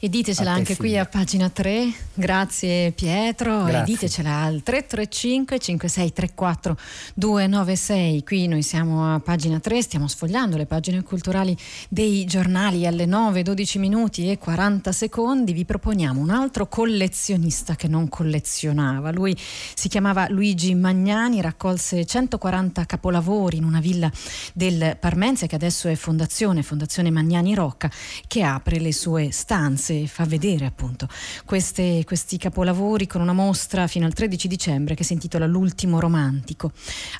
E 0.01 0.07
ditecela 0.07 0.51
anche 0.51 0.77
qui 0.77 0.97
a 0.97 1.03
pagina 1.03 1.49
3. 1.49 1.91
Grazie 2.13 2.93
Pietro. 2.93 3.65
Grazie. 3.65 3.81
E 3.81 3.83
ditecela 3.83 4.43
al 4.43 4.63
335 4.63 5.59
5634 5.59 6.77
296. 7.15 8.23
Qui 8.23 8.47
noi 8.47 8.63
siamo 8.63 9.13
a 9.13 9.19
pagina 9.19 9.59
3, 9.59 9.81
stiamo 9.81 10.07
sfogliando 10.07 10.55
le 10.55 10.65
pagine 10.67 11.03
culturali 11.03 11.53
dei 11.89 12.23
giornali 12.23 12.87
alle 12.87 13.05
9, 13.05 13.43
12 13.43 13.77
minuti 13.77 14.31
e 14.31 14.37
40 14.37 14.89
secondi. 14.93 15.51
Vi 15.51 15.65
proponiamo 15.65 16.21
un 16.21 16.29
altro 16.29 16.69
collezionista 16.69 17.75
che 17.75 17.89
non 17.89 18.07
collezionava. 18.07 19.11
Lui 19.11 19.35
si 19.37 19.89
chiamava 19.89 20.29
Luigi 20.29 20.75
Magnani, 20.75 21.41
raccolse 21.41 22.05
140 22.05 22.85
capolavori 22.85 23.57
in 23.57 23.65
una 23.65 23.81
villa 23.81 24.09
del 24.53 24.95
Parmense 24.97 25.45
che 25.45 25.55
adesso 25.55 25.89
è 25.89 25.95
fondazione, 25.95 26.63
Fondazione 26.63 27.11
Magnani 27.11 27.53
Rocca, 27.53 27.91
che 28.27 28.43
apre 28.43 28.79
le 28.79 28.93
sue 28.93 29.31
stanze 29.31 29.87
e 29.89 30.07
fa 30.07 30.25
vedere 30.25 30.65
appunto 30.65 31.07
queste, 31.45 32.03
questi 32.05 32.37
capolavori 32.37 33.07
con 33.07 33.21
una 33.21 33.33
mostra 33.33 33.87
fino 33.87 34.05
al 34.05 34.13
13 34.13 34.47
dicembre 34.47 34.95
che 34.95 35.03
si 35.03 35.13
intitola 35.13 35.45
L'ultimo 35.45 35.99
romantico. 35.99 36.71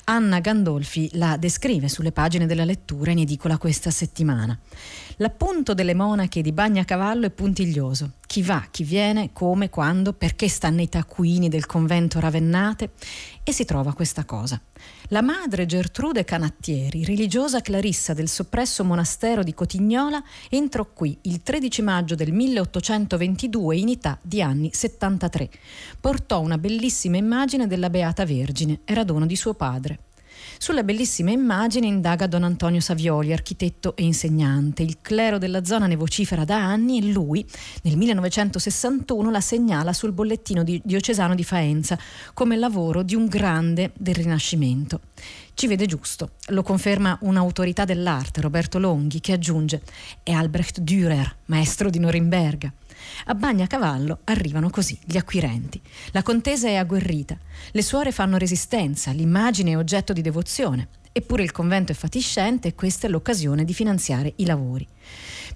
Anna 0.04 0.40
Gandolfi 0.40 1.10
la 1.14 1.36
descrive 1.36 1.88
sulle 1.88 2.12
pagine 2.12 2.46
della 2.46 2.64
lettura 2.64 3.10
in 3.10 3.18
edicola 3.18 3.58
questa 3.58 3.90
settimana. 3.90 4.58
L'appunto 5.16 5.74
delle 5.74 5.94
monache 5.94 6.40
di 6.40 6.52
Bagnacavallo 6.52 7.26
è 7.26 7.30
puntiglioso. 7.30 8.12
Chi 8.26 8.42
va, 8.42 8.66
chi 8.70 8.84
viene, 8.84 9.30
come, 9.32 9.68
quando, 9.68 10.12
perché 10.14 10.48
sta 10.48 10.70
nei 10.70 10.88
taccuini 10.88 11.48
del 11.48 11.66
convento 11.66 12.20
Ravennate 12.20 12.92
e 13.42 13.52
si 13.52 13.64
trova 13.64 13.92
questa 13.92 14.24
cosa. 14.24 14.60
La 15.12 15.22
madre 15.22 15.66
Gertrude 15.66 16.22
Canattieri, 16.22 17.04
religiosa 17.04 17.60
clarissa 17.60 18.14
del 18.14 18.28
soppresso 18.28 18.84
monastero 18.84 19.42
di 19.42 19.52
Cotignola, 19.52 20.22
entrò 20.48 20.86
qui 20.86 21.18
il 21.22 21.42
13 21.42 21.82
maggio 21.82 22.14
del 22.14 22.30
1822 22.30 23.76
in 23.76 23.88
età 23.88 24.16
di 24.22 24.40
anni 24.40 24.70
73. 24.72 25.50
Portò 26.00 26.40
una 26.40 26.58
bellissima 26.58 27.16
immagine 27.16 27.66
della 27.66 27.90
Beata 27.90 28.24
Vergine, 28.24 28.82
era 28.84 29.02
dono 29.02 29.26
di 29.26 29.34
suo 29.34 29.54
padre. 29.54 29.98
Sulla 30.62 30.82
bellissima 30.82 31.30
immagine 31.30 31.86
indaga 31.86 32.26
Don 32.26 32.44
Antonio 32.44 32.80
Savioli, 32.80 33.32
architetto 33.32 33.96
e 33.96 34.02
insegnante. 34.02 34.82
Il 34.82 34.98
clero 35.00 35.38
della 35.38 35.64
zona 35.64 35.86
ne 35.86 35.96
vocifera 35.96 36.44
da 36.44 36.56
anni 36.62 36.98
e 36.98 37.12
lui, 37.12 37.42
nel 37.82 37.96
1961, 37.96 39.30
la 39.30 39.40
segnala 39.40 39.94
sul 39.94 40.12
bollettino 40.12 40.62
di 40.62 40.78
diocesano 40.84 41.34
di 41.34 41.44
Faenza 41.44 41.98
come 42.34 42.56
lavoro 42.56 43.02
di 43.02 43.14
un 43.14 43.24
grande 43.24 43.92
del 43.96 44.14
Rinascimento. 44.14 45.00
Ci 45.54 45.66
vede 45.66 45.86
giusto, 45.86 46.32
lo 46.48 46.62
conferma 46.62 47.16
un'autorità 47.22 47.86
dell'arte, 47.86 48.42
Roberto 48.42 48.78
Longhi, 48.78 49.20
che 49.20 49.32
aggiunge 49.32 49.80
è 50.22 50.32
Albrecht 50.32 50.80
Dürer, 50.80 51.36
maestro 51.46 51.88
di 51.88 51.98
Norimberga. 51.98 52.70
A 53.26 53.34
Bagnacavallo 53.34 54.20
arrivano 54.24 54.70
così 54.70 54.98
gli 55.04 55.16
acquirenti. 55.16 55.80
La 56.12 56.22
contesa 56.22 56.68
è 56.68 56.76
agguerrita, 56.76 57.38
le 57.72 57.82
suore 57.82 58.12
fanno 58.12 58.36
resistenza, 58.36 59.10
l'immagine 59.12 59.72
è 59.72 59.76
oggetto 59.76 60.12
di 60.12 60.22
devozione. 60.22 60.88
Eppure 61.12 61.42
il 61.42 61.50
convento 61.50 61.90
è 61.90 61.94
fatiscente 61.96 62.68
e 62.68 62.74
questa 62.74 63.08
è 63.08 63.10
l'occasione 63.10 63.64
di 63.64 63.74
finanziare 63.74 64.32
i 64.36 64.46
lavori. 64.46 64.86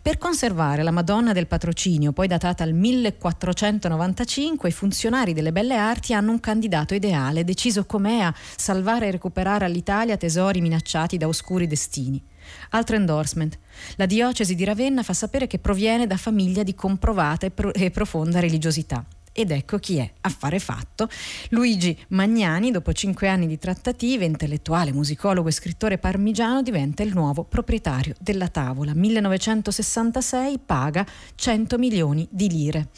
Per 0.03 0.19
conservare 0.19 0.83
la 0.83 0.91
Madonna 0.91 1.33
del 1.33 1.47
Patrocinio, 1.47 2.13
poi 2.13 2.27
datata 2.27 2.65
al 2.65 2.75
1495, 2.75 4.69
i 4.69 4.73
funzionari 4.73 5.33
delle 5.33 5.53
belle 5.53 5.77
arti 5.77 6.13
hanno 6.13 6.33
un 6.33 6.41
candidato 6.41 6.93
ideale, 6.93 7.45
deciso 7.45 7.87
com'è 7.87 8.19
a 8.19 8.35
salvare 8.57 9.07
e 9.07 9.13
recuperare 9.13 9.65
all'Italia 9.65 10.17
tesori 10.17 10.61
minacciati 10.61 11.17
da 11.17 11.29
oscuri 11.29 11.69
destini. 11.69 12.23
Altro 12.71 12.97
endorsement. 12.97 13.59
La 13.97 14.07
diocesi 14.07 14.55
di 14.55 14.65
Ravenna 14.65 15.03
fa 15.03 15.13
sapere 15.13 15.47
che 15.47 15.59
proviene 15.59 16.07
da 16.07 16.17
famiglia 16.17 16.63
di 16.63 16.75
comprovata 16.75 17.47
e, 17.47 17.51
pro- 17.51 17.73
e 17.73 17.91
profonda 17.91 18.41
religiosità. 18.41 19.05
Ed 19.37 19.51
ecco 19.51 19.79
chi 19.79 19.97
è, 19.97 20.09
affare 20.21 20.61
fatto. 20.61 21.09
Luigi 21.49 21.99
Magnani, 22.11 22.71
dopo 22.71 22.93
cinque 22.93 23.27
anni 23.27 23.49
di 23.49 23.59
trattative, 23.59 24.25
intellettuale, 24.25 24.93
musicologo 24.93 25.49
e 25.49 25.53
scrittore 25.53 25.99
parmigiano, 25.99 26.63
diventa 26.63 27.03
il 27.03 27.13
nuovo 27.13 27.43
proprietario 27.43 28.15
della 28.21 28.47
tavola. 28.47 28.95
1966 28.95 30.61
paga 30.65 31.05
100 31.35 31.79
milioni 31.79 32.29
di 32.31 32.49
lire. 32.49 32.89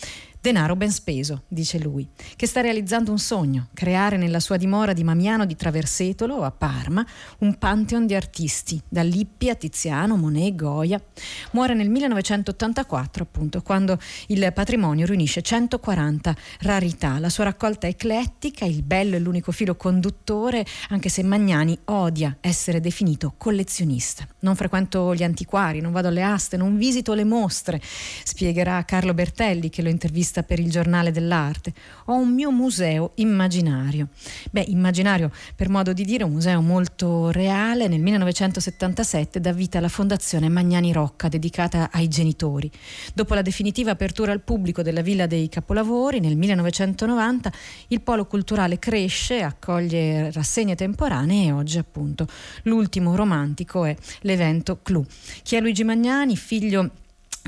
Denaro 0.47 0.77
ben 0.77 0.93
speso, 0.93 1.43
dice 1.49 1.77
lui, 1.77 2.07
che 2.37 2.47
sta 2.47 2.61
realizzando 2.61 3.11
un 3.11 3.19
sogno, 3.19 3.67
creare 3.75 4.17
nella 4.17 4.39
sua 4.39 4.57
dimora 4.57 4.93
di 4.93 5.03
Mamiano 5.03 5.45
di 5.45 5.57
Traversetolo, 5.57 6.45
a 6.45 6.53
Parma, 6.53 7.05
un 7.39 7.59
pantheon 7.59 8.07
di 8.07 8.15
artisti, 8.15 8.81
da 8.89 9.03
Lippi 9.03 9.51
a 9.51 9.57
Tiziano, 9.57 10.15
Monet, 10.15 10.55
Goya. 10.55 11.03
Muore 11.51 11.75
nel 11.75 11.91
1984, 11.91 13.25
appunto, 13.25 13.61
quando 13.61 13.99
il 14.29 14.53
patrimonio 14.55 15.05
riunisce 15.05 15.43
140 15.43 16.37
rarità. 16.61 17.19
La 17.19 17.29
sua 17.29 17.43
raccolta 17.43 17.89
è 17.89 17.91
eclettica, 17.91 18.67
il 18.67 18.85
bello 18.85 19.17
è 19.17 19.19
l'unico 19.19 19.51
filo 19.51 19.75
conduttore, 19.75 20.65
anche 20.91 21.09
se 21.09 21.25
Magnani 21.25 21.77
odia 21.87 22.37
essere 22.41 22.79
definito 22.79 23.35
collezionista. 23.37 24.25
Non 24.43 24.55
frequento 24.55 25.13
gli 25.13 25.25
antiquari, 25.25 25.81
non 25.81 25.91
vado 25.91 26.07
alle 26.07 26.23
aste, 26.23 26.57
non 26.57 26.77
visito 26.77 27.15
le 27.15 27.25
mostre, 27.25 27.81
spiegherà 27.83 28.85
Carlo 28.85 29.13
Bertelli 29.13 29.71
che 29.71 29.83
lo 29.83 29.89
intervista 29.89 30.35
rivista 30.37 30.43
per 30.43 30.59
il 30.59 30.71
giornale 30.71 31.11
dell'arte. 31.11 31.73
Ho 32.07 32.15
un 32.15 32.33
mio 32.35 32.51
museo 32.51 33.13
immaginario. 33.17 34.09
Beh, 34.51 34.65
immaginario 34.69 35.31
per 35.55 35.69
modo 35.69 35.93
di 35.93 36.05
dire, 36.05 36.25
un 36.25 36.33
museo 36.33 36.61
molto 36.61 37.31
reale. 37.31 37.89
Nel 37.89 38.01
1977 38.01 39.41
dà 39.41 39.53
vita 39.53 39.79
alla 39.79 39.89
Fondazione 39.89 40.49
Magnani 40.49 40.93
Rocca, 40.93 41.29
dedicata 41.29 41.91
ai 41.93 42.09
genitori. 42.09 42.71
Dopo 43.15 43.35
la 43.35 43.43
definitiva 43.43 43.93
apertura 43.93 44.33
al 44.33 44.41
pubblico 44.41 44.83
della 44.83 45.03
Villa 45.03 45.27
dei 45.27 45.49
Capolavori, 45.49 46.21
nel 46.21 46.37
1990 46.37 47.53
il 47.89 48.01
polo 48.01 48.27
culturale 48.27 48.79
cresce, 48.79 49.43
accoglie 49.43 50.31
rassegne 50.33 50.75
temporanee 50.75 51.47
e 51.47 51.53
oggi 51.53 51.79
appunto 51.79 52.27
l'ultimo 52.63 53.15
romantico 53.15 53.85
è 53.85 53.97
l'evento 54.23 54.81
Clou. 54.83 55.05
Chi 55.43 55.57
è 55.57 55.61
Luigi 55.61 55.85
Magnani, 55.85 56.37
figlio 56.37 56.91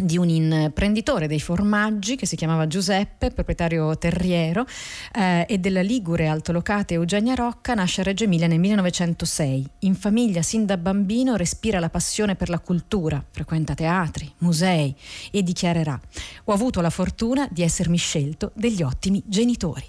di 0.00 0.16
un 0.16 0.28
imprenditore 0.28 1.26
dei 1.26 1.40
formaggi 1.40 2.16
che 2.16 2.26
si 2.26 2.36
chiamava 2.36 2.66
Giuseppe, 2.66 3.30
proprietario 3.30 3.96
terriero, 3.98 4.66
eh, 5.12 5.46
e 5.48 5.58
della 5.58 5.80
Ligure 5.80 6.28
altolocate 6.28 6.94
Eugenia 6.94 7.34
Rocca, 7.34 7.74
nasce 7.74 8.00
a 8.00 8.04
Reggio 8.04 8.24
Emilia 8.24 8.46
nel 8.46 8.58
1906. 8.58 9.66
In 9.80 9.94
famiglia, 9.94 10.42
sin 10.42 10.66
da 10.66 10.76
bambino, 10.76 11.36
respira 11.36 11.80
la 11.80 11.90
passione 11.90 12.34
per 12.34 12.48
la 12.48 12.58
cultura, 12.58 13.22
frequenta 13.30 13.74
teatri, 13.74 14.32
musei 14.38 14.94
e 15.30 15.42
dichiarerà: 15.42 15.98
Ho 16.44 16.52
avuto 16.52 16.80
la 16.80 16.90
fortuna 16.90 17.48
di 17.50 17.62
essermi 17.62 17.96
scelto 17.96 18.52
degli 18.54 18.82
ottimi 18.82 19.22
genitori. 19.26 19.84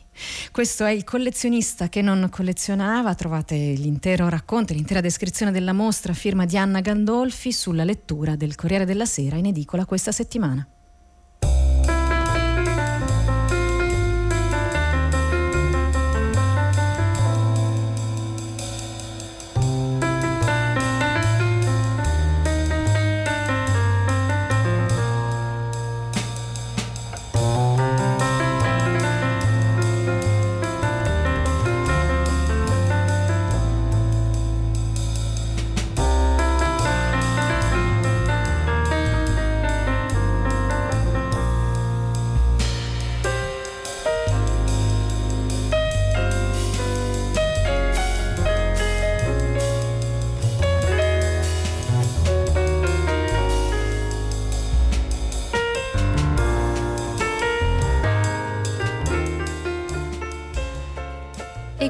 Questo 0.51 0.85
è 0.85 0.91
il 0.91 1.03
collezionista 1.03 1.89
che 1.89 2.01
non 2.01 2.27
collezionava, 2.29 3.15
trovate 3.15 3.55
l'intero 3.55 4.29
racconto, 4.29 4.73
l'intera 4.73 5.01
descrizione 5.01 5.51
della 5.51 5.73
mostra 5.73 6.11
a 6.11 6.15
firma 6.15 6.45
di 6.45 6.57
Anna 6.57 6.81
Gandolfi 6.81 7.51
sulla 7.51 7.83
lettura 7.83 8.35
del 8.35 8.55
Corriere 8.55 8.85
della 8.85 9.05
Sera 9.05 9.38
in 9.38 9.45
edicola 9.45 9.85
questa 9.85 10.11
settimana. 10.11 10.67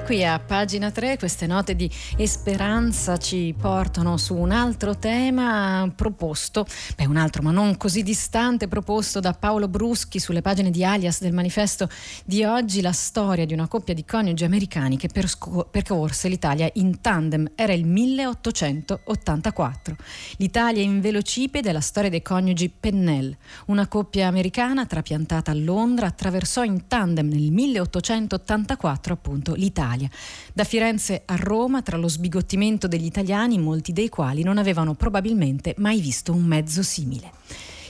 Qui 0.09 0.25
a 0.25 0.39
pagina 0.39 0.89
3 0.89 1.19
queste 1.19 1.45
note 1.45 1.75
di 1.75 1.87
speranza 2.23 3.17
ci 3.17 3.53
portano 3.55 4.17
su 4.17 4.35
un 4.35 4.49
altro 4.49 4.97
tema 4.97 5.87
proposto, 5.95 6.65
beh 6.95 7.05
un 7.05 7.15
altro 7.15 7.43
ma 7.43 7.51
non 7.51 7.77
così 7.77 8.01
distante, 8.01 8.67
proposto 8.67 9.19
da 9.19 9.33
Paolo 9.33 9.67
Bruschi 9.67 10.17
sulle 10.17 10.41
pagine 10.41 10.71
di 10.71 10.83
Alias 10.83 11.21
del 11.21 11.31
manifesto 11.31 11.87
di 12.25 12.43
oggi, 12.43 12.81
la 12.81 12.91
storia 12.91 13.45
di 13.45 13.53
una 13.53 13.67
coppia 13.67 13.93
di 13.93 14.03
coniugi 14.03 14.43
americani 14.43 14.97
che 14.97 15.09
persco- 15.09 15.67
percorse 15.69 16.27
l'Italia 16.27 16.67
in 16.73 17.01
tandem. 17.01 17.51
Era 17.53 17.73
il 17.73 17.85
1884. 17.85 19.95
L'Italia 20.37 20.81
in 20.81 21.01
velocipede 21.01 21.69
è 21.69 21.71
la 21.71 21.81
storia 21.81 22.09
dei 22.09 22.23
coniugi 22.23 22.69
Pennell, 22.69 23.37
una 23.67 23.87
coppia 23.87 24.25
americana 24.25 24.87
trapiantata 24.87 25.51
a 25.51 25.55
Londra, 25.55 26.07
attraversò 26.07 26.63
in 26.63 26.87
tandem 26.87 27.27
nel 27.27 27.51
1884 27.51 29.13
appunto 29.13 29.53
l'Italia. 29.53 29.97
Italia. 29.99 30.09
Da 30.53 30.63
Firenze 30.63 31.23
a 31.25 31.35
Roma, 31.35 31.81
tra 31.81 31.97
lo 31.97 32.07
sbigottimento 32.07 32.87
degli 32.87 33.05
italiani, 33.05 33.57
molti 33.57 33.91
dei 33.91 34.09
quali 34.09 34.43
non 34.43 34.57
avevano 34.57 34.93
probabilmente 34.93 35.75
mai 35.77 35.99
visto 35.99 36.31
un 36.31 36.43
mezzo 36.43 36.81
simile. 36.81 37.31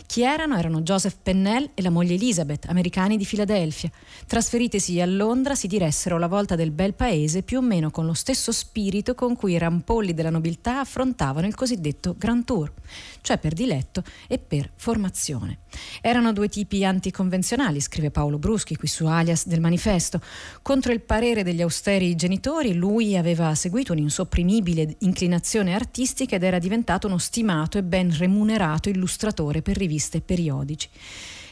Chi 0.09 0.23
erano? 0.23 0.57
Erano 0.57 0.81
Joseph 0.81 1.17
Pennell 1.21 1.69
e 1.75 1.83
la 1.83 1.91
moglie 1.91 2.15
Elizabeth, 2.15 2.65
americani 2.67 3.15
di 3.15 3.25
Filadelfia. 3.25 3.91
Trasferitesi 4.25 4.99
a 4.99 5.05
Londra 5.05 5.53
si 5.53 5.67
diressero 5.67 6.17
la 6.17 6.25
volta 6.25 6.55
del 6.55 6.71
bel 6.71 6.95
paese 6.95 7.43
più 7.43 7.59
o 7.59 7.61
meno 7.61 7.91
con 7.91 8.07
lo 8.07 8.15
stesso 8.15 8.51
spirito 8.51 9.13
con 9.13 9.35
cui 9.35 9.51
i 9.51 9.59
rampolli 9.59 10.15
della 10.15 10.31
nobiltà 10.31 10.79
affrontavano 10.79 11.45
il 11.45 11.53
cosiddetto 11.53 12.15
Grand 12.17 12.43
Tour, 12.43 12.73
cioè 13.21 13.37
per 13.37 13.53
diletto 13.53 14.03
e 14.27 14.37
per 14.37 14.69
formazione. 14.75 15.59
Erano 16.01 16.33
due 16.33 16.49
tipi 16.49 16.83
anticonvenzionali, 16.83 17.79
scrive 17.79 18.11
Paolo 18.11 18.37
Bruschi 18.37 18.75
qui 18.75 18.87
su 18.87 19.05
Alias 19.05 19.47
del 19.47 19.59
Manifesto. 19.59 20.21
Contro 20.61 20.91
il 20.91 21.01
parere 21.01 21.43
degli 21.43 21.61
austeri 21.61 22.15
genitori, 22.15 22.73
lui 22.73 23.17
aveva 23.17 23.53
seguito 23.55 23.93
un'insopprimibile 23.93 24.95
inclinazione 24.99 25.73
artistica 25.73 26.35
ed 26.35 26.43
era 26.43 26.59
diventato 26.59 27.07
uno 27.07 27.17
stimato 27.17 27.77
e 27.77 27.83
ben 27.83 28.15
remunerato 28.15 28.89
illustratore 28.89 29.61
per 29.61 29.77
riviste 29.77 30.17
e 30.17 30.21
periodici. 30.21 30.89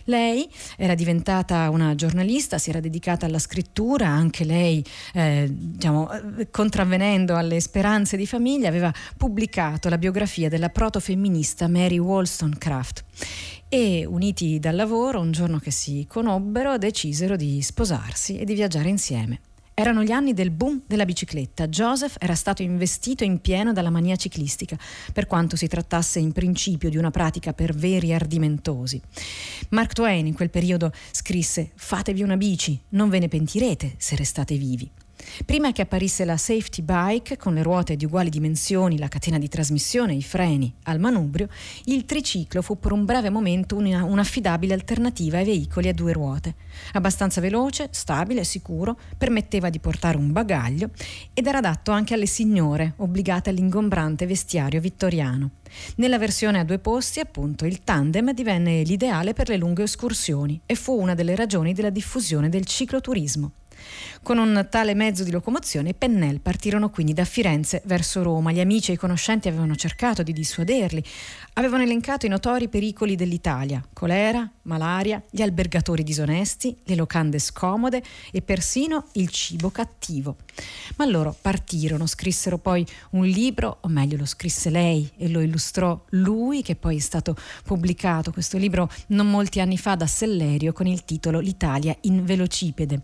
Lei 0.09 0.49
era 0.77 0.95
diventata 0.95 1.69
una 1.69 1.93
giornalista, 1.93 2.57
si 2.57 2.69
era 2.69 2.79
dedicata 2.79 3.25
alla 3.25 3.39
scrittura, 3.39 4.07
anche 4.07 4.45
lei, 4.45 4.83
eh, 5.13 5.47
diciamo, 5.49 6.09
contravvenendo 6.49 7.35
alle 7.35 7.59
speranze 7.59 8.15
di 8.15 8.25
famiglia, 8.25 8.69
aveva 8.69 8.93
pubblicato 9.17 9.89
la 9.89 9.97
biografia 9.97 10.47
della 10.47 10.69
protofemminista 10.69 11.67
Mary 11.67 11.97
Wollstonecraft. 11.97 13.03
E 13.67 14.05
uniti 14.05 14.59
dal 14.59 14.75
lavoro, 14.75 15.19
un 15.19 15.33
giorno 15.33 15.59
che 15.59 15.71
si 15.71 16.05
conobbero, 16.07 16.77
decisero 16.77 17.35
di 17.35 17.61
sposarsi 17.61 18.37
e 18.37 18.45
di 18.45 18.53
viaggiare 18.53 18.87
insieme. 18.87 19.41
Erano 19.79 20.01
gli 20.01 20.09
anni 20.09 20.33
del 20.33 20.49
boom 20.49 20.81
della 20.87 21.05
bicicletta. 21.05 21.67
Joseph 21.67 22.15
era 22.17 22.33
stato 22.33 22.63
investito 22.63 23.23
in 23.23 23.41
pieno 23.41 23.73
dalla 23.73 23.91
mania 23.91 24.15
ciclistica, 24.15 24.75
per 25.13 25.27
quanto 25.27 25.55
si 25.55 25.67
trattasse 25.67 26.17
in 26.17 26.31
principio 26.31 26.89
di 26.89 26.97
una 26.97 27.11
pratica 27.11 27.53
per 27.53 27.75
veri 27.75 28.11
ardimentosi. 28.11 28.99
Mark 29.69 29.93
Twain 29.93 30.25
in 30.25 30.33
quel 30.33 30.49
periodo 30.49 30.91
scrisse: 31.11 31.73
Fatevi 31.75 32.23
una 32.23 32.37
bici, 32.37 32.81
non 32.89 33.09
ve 33.09 33.19
ne 33.19 33.27
pentirete 33.27 33.93
se 33.99 34.15
restate 34.15 34.55
vivi. 34.55 34.89
Prima 35.45 35.71
che 35.71 35.81
apparisse 35.81 36.25
la 36.25 36.37
safety 36.37 36.81
bike 36.81 37.37
con 37.37 37.53
le 37.53 37.63
ruote 37.63 37.95
di 37.95 38.05
uguali 38.05 38.29
dimensioni, 38.29 38.97
la 38.97 39.07
catena 39.07 39.37
di 39.37 39.47
trasmissione, 39.47 40.13
i 40.13 40.23
freni 40.23 40.73
al 40.83 40.99
manubrio, 40.99 41.47
il 41.85 42.05
triciclo 42.05 42.61
fu 42.61 42.79
per 42.79 42.91
un 42.91 43.05
breve 43.05 43.29
momento 43.29 43.75
una, 43.75 44.03
un'affidabile 44.03 44.73
alternativa 44.73 45.37
ai 45.37 45.45
veicoli 45.45 45.89
a 45.89 45.93
due 45.93 46.13
ruote. 46.13 46.55
Abbastanza 46.93 47.41
veloce, 47.41 47.89
stabile, 47.91 48.43
sicuro, 48.43 48.97
permetteva 49.17 49.69
di 49.69 49.79
portare 49.79 50.17
un 50.17 50.31
bagaglio 50.31 50.89
ed 51.33 51.45
era 51.47 51.59
adatto 51.59 51.91
anche 51.91 52.13
alle 52.13 52.25
signore 52.25 52.93
obbligate 52.97 53.49
all'ingombrante 53.49 54.25
vestiario 54.25 54.79
vittoriano. 54.79 55.51
Nella 55.95 56.17
versione 56.17 56.59
a 56.59 56.63
due 56.63 56.79
posti, 56.79 57.19
appunto, 57.19 57.65
il 57.65 57.83
tandem 57.83 58.33
divenne 58.33 58.83
l'ideale 58.83 59.33
per 59.33 59.49
le 59.49 59.57
lunghe 59.57 59.83
escursioni 59.83 60.59
e 60.65 60.75
fu 60.75 60.99
una 60.99 61.13
delle 61.13 61.35
ragioni 61.35 61.73
della 61.73 61.89
diffusione 61.89 62.49
del 62.49 62.65
cicloturismo. 62.65 63.51
Con 64.23 64.37
un 64.37 64.67
tale 64.69 64.93
mezzo 64.93 65.23
di 65.23 65.31
locomozione, 65.31 65.89
i 65.89 65.93
Pennell 65.93 66.39
partirono 66.39 66.89
quindi 66.89 67.13
da 67.13 67.25
Firenze 67.25 67.81
verso 67.85 68.23
Roma. 68.23 68.51
Gli 68.51 68.59
amici 68.59 68.91
e 68.91 68.95
i 68.95 68.97
conoscenti 68.97 69.47
avevano 69.47 69.75
cercato 69.75 70.23
di 70.23 70.33
dissuaderli, 70.33 71.03
avevano 71.53 71.83
elencato 71.83 72.25
i 72.25 72.29
notori 72.29 72.67
pericoli 72.67 73.15
dell'Italia: 73.15 73.83
colera, 73.93 74.49
malaria, 74.63 75.21
gli 75.29 75.41
albergatori 75.41 76.03
disonesti, 76.03 76.77
le 76.83 76.95
locande 76.95 77.39
scomode 77.39 78.03
e 78.31 78.41
persino 78.41 79.05
il 79.13 79.29
cibo 79.29 79.69
cattivo. 79.69 80.35
Ma 80.95 81.05
loro 81.05 81.35
partirono, 81.39 82.05
scrissero 82.05 82.57
poi 82.57 82.85
un 83.11 83.25
libro, 83.25 83.77
o 83.81 83.87
meglio 83.87 84.17
lo 84.17 84.25
scrisse 84.25 84.69
lei 84.69 85.09
e 85.17 85.29
lo 85.29 85.41
illustrò 85.41 85.99
lui, 86.09 86.61
che 86.61 86.75
poi 86.75 86.97
è 86.97 86.99
stato 86.99 87.35
pubblicato 87.63 88.31
questo 88.31 88.57
libro 88.57 88.89
non 89.07 89.29
molti 89.29 89.59
anni 89.59 89.77
fa 89.77 89.95
da 89.95 90.07
Sellerio 90.07 90.73
con 90.73 90.87
il 90.87 91.05
titolo 91.05 91.39
L'Italia 91.39 91.95
in 92.01 92.25
velocipede. 92.25 93.01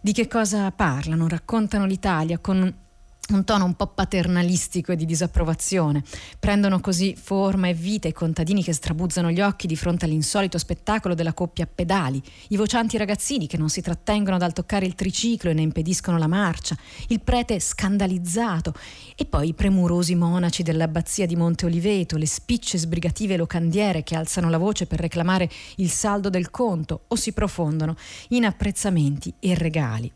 Di 0.00 0.12
che 0.12 0.28
cosa 0.28 0.70
parlano? 0.70 1.28
Raccontano 1.28 1.86
l'Italia 1.86 2.38
con 2.38 2.82
un 3.32 3.44
tono 3.44 3.64
un 3.64 3.74
po' 3.74 3.86
paternalistico 3.86 4.92
e 4.92 4.96
di 4.96 5.06
disapprovazione. 5.06 6.02
Prendono 6.38 6.80
così 6.80 7.16
forma 7.16 7.68
e 7.68 7.74
vita 7.74 8.08
i 8.08 8.12
contadini 8.12 8.62
che 8.62 8.72
strabuzzano 8.72 9.30
gli 9.30 9.40
occhi 9.40 9.66
di 9.66 9.76
fronte 9.76 10.04
all'insolito 10.04 10.58
spettacolo 10.58 11.14
della 11.14 11.32
coppia 11.32 11.64
a 11.64 11.68
pedali, 11.72 12.22
i 12.48 12.56
vocianti 12.56 12.96
ragazzini 12.96 13.46
che 13.46 13.56
non 13.56 13.70
si 13.70 13.80
trattengono 13.80 14.36
dal 14.36 14.52
toccare 14.52 14.86
il 14.86 14.94
triciclo 14.94 15.50
e 15.50 15.54
ne 15.54 15.62
impediscono 15.62 16.18
la 16.18 16.26
marcia, 16.26 16.76
il 17.08 17.20
prete 17.20 17.58
scandalizzato 17.60 18.74
e 19.16 19.24
poi 19.24 19.48
i 19.48 19.54
premurosi 19.54 20.14
monaci 20.14 20.62
dell'abbazia 20.62 21.26
di 21.26 21.36
Monte 21.36 21.66
Oliveto, 21.66 22.16
le 22.16 22.26
spicce 22.26 22.78
sbrigative 22.78 23.36
locandiere 23.36 24.02
che 24.02 24.16
alzano 24.16 24.50
la 24.50 24.58
voce 24.58 24.86
per 24.86 25.00
reclamare 25.00 25.48
il 25.76 25.90
saldo 25.90 26.28
del 26.28 26.50
conto 26.50 27.04
o 27.08 27.16
si 27.16 27.32
profondono 27.32 27.96
in 28.28 28.44
apprezzamenti 28.44 29.32
e 29.40 29.54
regali. 29.54 30.12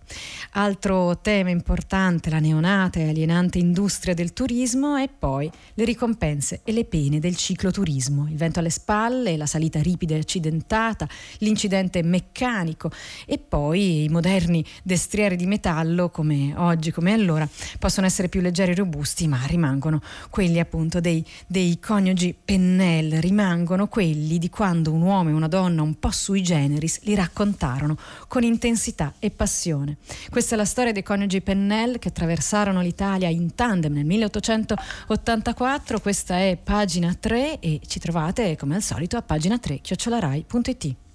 Altro 0.53 1.19
tema 1.21 1.51
importante, 1.51 2.31
la 2.31 2.39
neonata 2.39 2.98
e 3.01 3.09
alienante 3.09 3.59
industria 3.59 4.15
del 4.15 4.33
turismo 4.33 4.97
e 4.97 5.09
poi 5.09 5.51
le 5.75 5.85
ricompense 5.85 6.61
e 6.65 6.73
le 6.73 6.85
pene 6.85 7.19
del 7.19 7.37
cicloturismo, 7.37 8.27
il 8.29 8.37
vento 8.37 8.59
alle 8.59 8.71
spalle, 8.71 9.37
la 9.37 9.47
salita 9.47 9.81
ripida 9.81 10.15
e 10.15 10.19
accidentata, 10.19 11.09
l'incidente 11.39 12.03
meccanico 12.03 12.91
e 13.27 13.39
poi 13.39 14.05
i 14.05 14.09
moderni 14.09 14.65
destrieri 14.83 15.37
di 15.37 15.47
metallo 15.47 16.11
come 16.11 16.55
oggi 16.57 16.91
come 16.91 17.13
allora 17.13 17.49
possono 17.79 18.07
essere 18.07 18.29
più 18.29 18.41
leggeri 18.41 18.73
e 18.73 18.75
robusti 18.75 19.27
ma 19.29 19.41
rimangono 19.47 20.01
quelli 20.31 20.59
appunto 20.59 21.01
dei, 21.01 21.25
dei 21.47 21.79
coniugi 21.79 22.35
pennel, 22.45 23.21
rimangono 23.21 23.87
quelli 23.89 24.39
di 24.39 24.51
quando 24.51 24.93
un 24.93 25.03
uomo 25.03 25.31
e 25.31 25.33
una 25.33 25.49
donna 25.49 25.83
un 25.83 25.99
po' 25.99 26.11
sui 26.11 26.43
generis 26.43 27.01
li 27.03 27.15
raccontarono 27.15 27.97
con 28.27 28.43
intensità 28.43 29.15
e 29.19 29.31
passione. 29.31 29.97
Questa 30.31 30.55
è 30.55 30.59
la 30.59 30.65
storia 30.65 30.93
dei 30.93 31.03
coniugi 31.03 31.41
pennel 31.41 31.99
che 31.99 32.09
attraversarono 32.09 32.83
l'Italia 32.89 33.29
in 33.29 33.55
tandem 33.55 33.93
nel 33.93 34.05
1884. 34.05 36.01
Questa 36.01 36.37
è 36.37 36.59
pagina 36.63 37.15
3 37.15 37.61
e 37.61 37.81
ci 37.87 37.99
trovate 37.99 38.57
come 38.57 38.75
al 38.77 38.83
solito 38.83 39.17
a 39.17 39.23
pagina 39.23 39.59
3 39.59 39.81
chiocciolarai.it. 39.81 41.08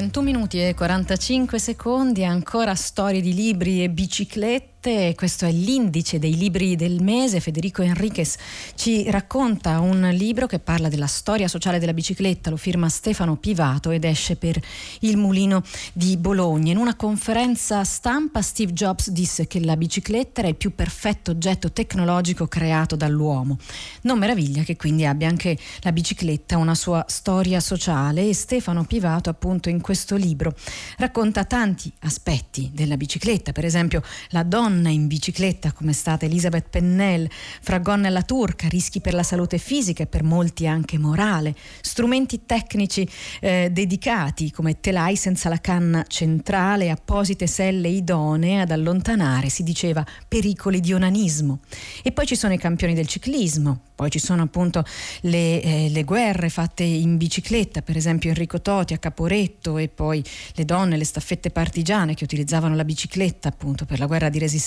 21 0.00 0.24
minuti 0.24 0.60
e 0.60 0.74
45 0.76 1.58
secondi, 1.58 2.24
ancora 2.24 2.76
storie 2.76 3.20
di 3.20 3.34
libri 3.34 3.82
e 3.82 3.90
biciclette 3.90 4.77
Marte, 4.88 5.14
questo 5.14 5.44
è 5.44 5.52
l'indice 5.52 6.18
dei 6.18 6.34
libri 6.34 6.74
del 6.74 7.02
mese. 7.02 7.40
Federico 7.40 7.82
Enriquez 7.82 8.36
ci 8.74 9.10
racconta 9.10 9.80
un 9.80 10.08
libro 10.14 10.46
che 10.46 10.60
parla 10.60 10.88
della 10.88 11.06
storia 11.06 11.46
sociale 11.46 11.78
della 11.78 11.92
bicicletta, 11.92 12.48
lo 12.48 12.56
firma 12.56 12.88
Stefano 12.88 13.36
Pivato 13.36 13.90
ed 13.90 14.04
esce 14.04 14.36
per 14.36 14.58
il 15.00 15.18
Mulino 15.18 15.62
di 15.92 16.16
Bologna. 16.16 16.72
In 16.72 16.78
una 16.78 16.96
conferenza 16.96 17.84
stampa 17.84 18.40
Steve 18.40 18.72
Jobs 18.72 19.10
disse 19.10 19.46
che 19.46 19.62
la 19.62 19.76
bicicletta 19.76 20.40
era 20.40 20.48
il 20.48 20.56
più 20.56 20.74
perfetto 20.74 21.32
oggetto 21.32 21.70
tecnologico 21.70 22.46
creato 22.46 22.96
dall'uomo. 22.96 23.58
Non 24.02 24.18
meraviglia 24.18 24.62
che 24.62 24.76
quindi 24.76 25.04
abbia 25.04 25.28
anche 25.28 25.58
la 25.80 25.92
bicicletta 25.92 26.56
una 26.56 26.74
sua 26.74 27.04
storia 27.08 27.60
sociale 27.60 28.26
e 28.26 28.32
Stefano 28.32 28.84
Pivato 28.84 29.28
appunto 29.28 29.68
in 29.68 29.82
questo 29.82 30.16
libro 30.16 30.54
racconta 30.96 31.44
tanti 31.44 31.92
aspetti 32.00 32.70
della 32.72 32.96
bicicletta, 32.96 33.52
per 33.52 33.66
esempio 33.66 34.02
la 34.30 34.42
donna 34.44 34.77
donna 34.78 34.90
in 34.90 35.08
bicicletta 35.08 35.72
come 35.72 35.90
è 35.90 35.94
stata 35.94 36.24
Elisabeth 36.24 36.68
Pennell, 36.70 37.28
fra 37.60 37.78
gonna 37.78 38.06
alla 38.08 38.22
turca, 38.22 38.68
rischi 38.68 39.00
per 39.00 39.12
la 39.12 39.24
salute 39.24 39.58
fisica 39.58 40.04
e 40.04 40.06
per 40.06 40.22
molti 40.22 40.66
anche 40.66 40.98
morale, 40.98 41.54
strumenti 41.80 42.42
tecnici 42.46 43.08
eh, 43.40 43.70
dedicati 43.72 44.52
come 44.52 44.78
telai 44.80 45.16
senza 45.16 45.48
la 45.48 45.58
canna 45.58 46.04
centrale, 46.06 46.90
apposite 46.90 47.46
selle 47.48 47.88
idonee 47.88 48.60
ad 48.60 48.70
allontanare, 48.70 49.48
si 49.48 49.64
diceva, 49.64 50.04
pericoli 50.28 50.80
di 50.80 50.92
onanismo. 50.92 51.60
E 52.02 52.12
poi 52.12 52.26
ci 52.26 52.36
sono 52.36 52.52
i 52.52 52.58
campioni 52.58 52.94
del 52.94 53.08
ciclismo, 53.08 53.80
poi 53.98 54.10
ci 54.10 54.20
sono 54.20 54.42
appunto 54.42 54.84
le, 55.22 55.60
eh, 55.60 55.88
le, 55.90 56.04
guerre 56.04 56.50
fatte 56.50 56.84
in 56.84 57.16
bicicletta, 57.16 57.82
per 57.82 57.96
esempio 57.96 58.30
Enrico 58.30 58.60
Toti 58.62 58.94
a 58.94 58.98
Caporetto 58.98 59.76
e 59.76 59.88
poi 59.88 60.22
le 60.54 60.64
donne, 60.64 60.96
le 60.96 61.04
staffette 61.04 61.50
partigiane 61.50 62.14
che 62.14 62.22
utilizzavano 62.22 62.76
la 62.76 62.84
bicicletta 62.84 63.48
appunto 63.48 63.84
per 63.86 63.98
la 63.98 64.06
guerra 64.06 64.28
di 64.28 64.38
resistenza. 64.38 64.57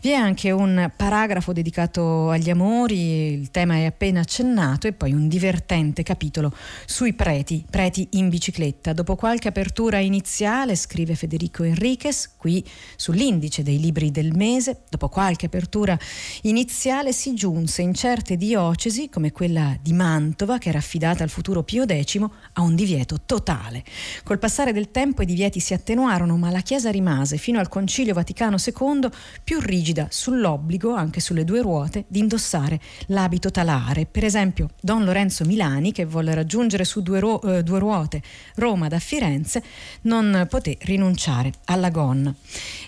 Vi 0.00 0.10
è 0.10 0.14
anche 0.14 0.50
un 0.50 0.90
paragrafo 0.96 1.52
dedicato 1.52 2.30
agli 2.30 2.50
amori, 2.50 3.32
il 3.32 3.50
tema 3.50 3.76
è 3.76 3.84
appena 3.84 4.20
accennato 4.20 4.86
e 4.86 4.92
poi 4.92 5.12
un 5.12 5.28
divertente 5.28 6.02
capitolo 6.02 6.54
sui 6.86 7.12
preti, 7.12 7.64
preti 7.68 8.08
in 8.12 8.28
bicicletta. 8.28 8.92
Dopo 8.92 9.16
qualche 9.16 9.48
apertura 9.48 9.98
iniziale, 9.98 10.76
scrive 10.76 11.14
Federico 11.14 11.62
Enriquez, 11.62 12.32
qui 12.36 12.64
sull'indice 12.96 13.62
dei 13.62 13.80
libri 13.80 14.10
del 14.10 14.32
mese, 14.34 14.82
dopo 14.88 15.08
qualche 15.08 15.46
apertura 15.46 15.98
iniziale 16.42 17.12
si 17.12 17.34
giunse 17.34 17.82
in 17.82 17.94
certe 17.94 18.36
diocesi, 18.36 19.08
come 19.08 19.32
quella 19.32 19.76
di 19.80 19.92
Mantova, 19.92 20.58
che 20.58 20.68
era 20.68 20.78
affidata 20.78 21.22
al 21.22 21.30
futuro 21.30 21.62
Pio 21.62 21.84
X, 21.86 22.20
a 22.54 22.60
un 22.62 22.74
divieto 22.74 23.20
totale. 23.24 23.82
Col 24.22 24.38
passare 24.38 24.72
del 24.72 24.90
tempo 24.90 25.22
i 25.22 25.26
divieti 25.26 25.60
si 25.60 25.74
attenuarono, 25.74 26.36
ma 26.36 26.50
la 26.50 26.60
Chiesa 26.60 26.90
rimase 26.90 27.36
fino 27.36 27.58
al 27.58 27.68
Concilio 27.68 28.14
Vaticano 28.14 28.56
II 28.58 28.83
più 29.42 29.60
rigida 29.60 30.08
sull'obbligo, 30.10 30.94
anche 30.94 31.20
sulle 31.20 31.44
due 31.44 31.62
ruote, 31.62 32.04
di 32.08 32.18
indossare 32.18 32.80
l'abito 33.06 33.50
talare. 33.50 34.06
Per 34.06 34.24
esempio, 34.24 34.70
Don 34.80 35.04
Lorenzo 35.04 35.44
Milani, 35.44 35.92
che 35.92 36.04
volle 36.04 36.34
raggiungere 36.34 36.84
su 36.84 37.02
due, 37.02 37.20
ru- 37.20 37.42
eh, 37.44 37.62
due 37.62 37.78
ruote 37.78 38.22
Roma 38.56 38.88
da 38.88 38.98
Firenze, 38.98 39.62
non 40.02 40.46
poté 40.50 40.76
rinunciare 40.82 41.52
alla 41.66 41.90
gonna. 41.90 42.34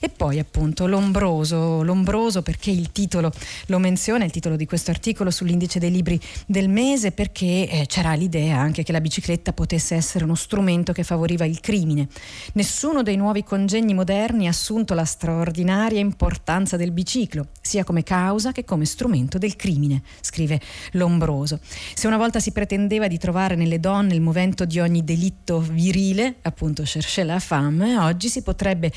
E 0.00 0.08
poi 0.08 0.38
appunto 0.38 0.86
l'ombroso, 0.86 1.82
l'ombroso 1.82 2.42
perché 2.42 2.70
il 2.70 2.92
titolo 2.92 3.32
lo 3.66 3.78
menziona, 3.78 4.24
il 4.24 4.30
titolo 4.30 4.56
di 4.56 4.66
questo 4.66 4.90
articolo 4.90 5.30
sull'indice 5.30 5.78
dei 5.78 5.90
libri 5.90 6.20
del 6.46 6.68
mese 6.68 7.12
perché 7.12 7.68
eh, 7.68 7.86
c'era 7.86 8.14
l'idea 8.14 8.58
anche 8.58 8.82
che 8.82 8.92
la 8.92 9.00
bicicletta 9.00 9.52
potesse 9.52 9.94
essere 9.94 10.24
uno 10.24 10.34
strumento 10.34 10.92
che 10.92 11.04
favoriva 11.04 11.44
il 11.44 11.60
crimine. 11.60 12.08
Nessuno 12.52 13.02
dei 13.02 13.16
nuovi 13.16 13.44
congegni 13.44 13.94
moderni 13.94 14.46
ha 14.46 14.50
assunto 14.50 14.94
la 14.94 15.04
straordinaria 15.04 15.84
importanza 15.94 16.76
del 16.76 16.92
biciclo, 16.92 17.48
sia 17.60 17.84
come 17.84 18.02
causa 18.02 18.52
che 18.52 18.64
come 18.64 18.84
strumento 18.84 19.38
del 19.38 19.56
crimine, 19.56 20.02
scrive 20.20 20.60
Lombroso. 20.92 21.60
Se 21.94 22.06
una 22.06 22.16
volta 22.16 22.40
si 22.40 22.52
pretendeva 22.52 23.06
di 23.08 23.18
trovare 23.18 23.54
nelle 23.54 23.80
donne 23.80 24.14
il 24.14 24.20
movente 24.20 24.66
di 24.66 24.80
ogni 24.80 25.04
delitto 25.04 25.60
virile, 25.60 26.36
appunto 26.42 26.82
chercher 26.82 27.26
la 27.26 27.38
femme, 27.38 27.98
oggi 27.98 28.28
si 28.28 28.42
potrebbe 28.42 28.92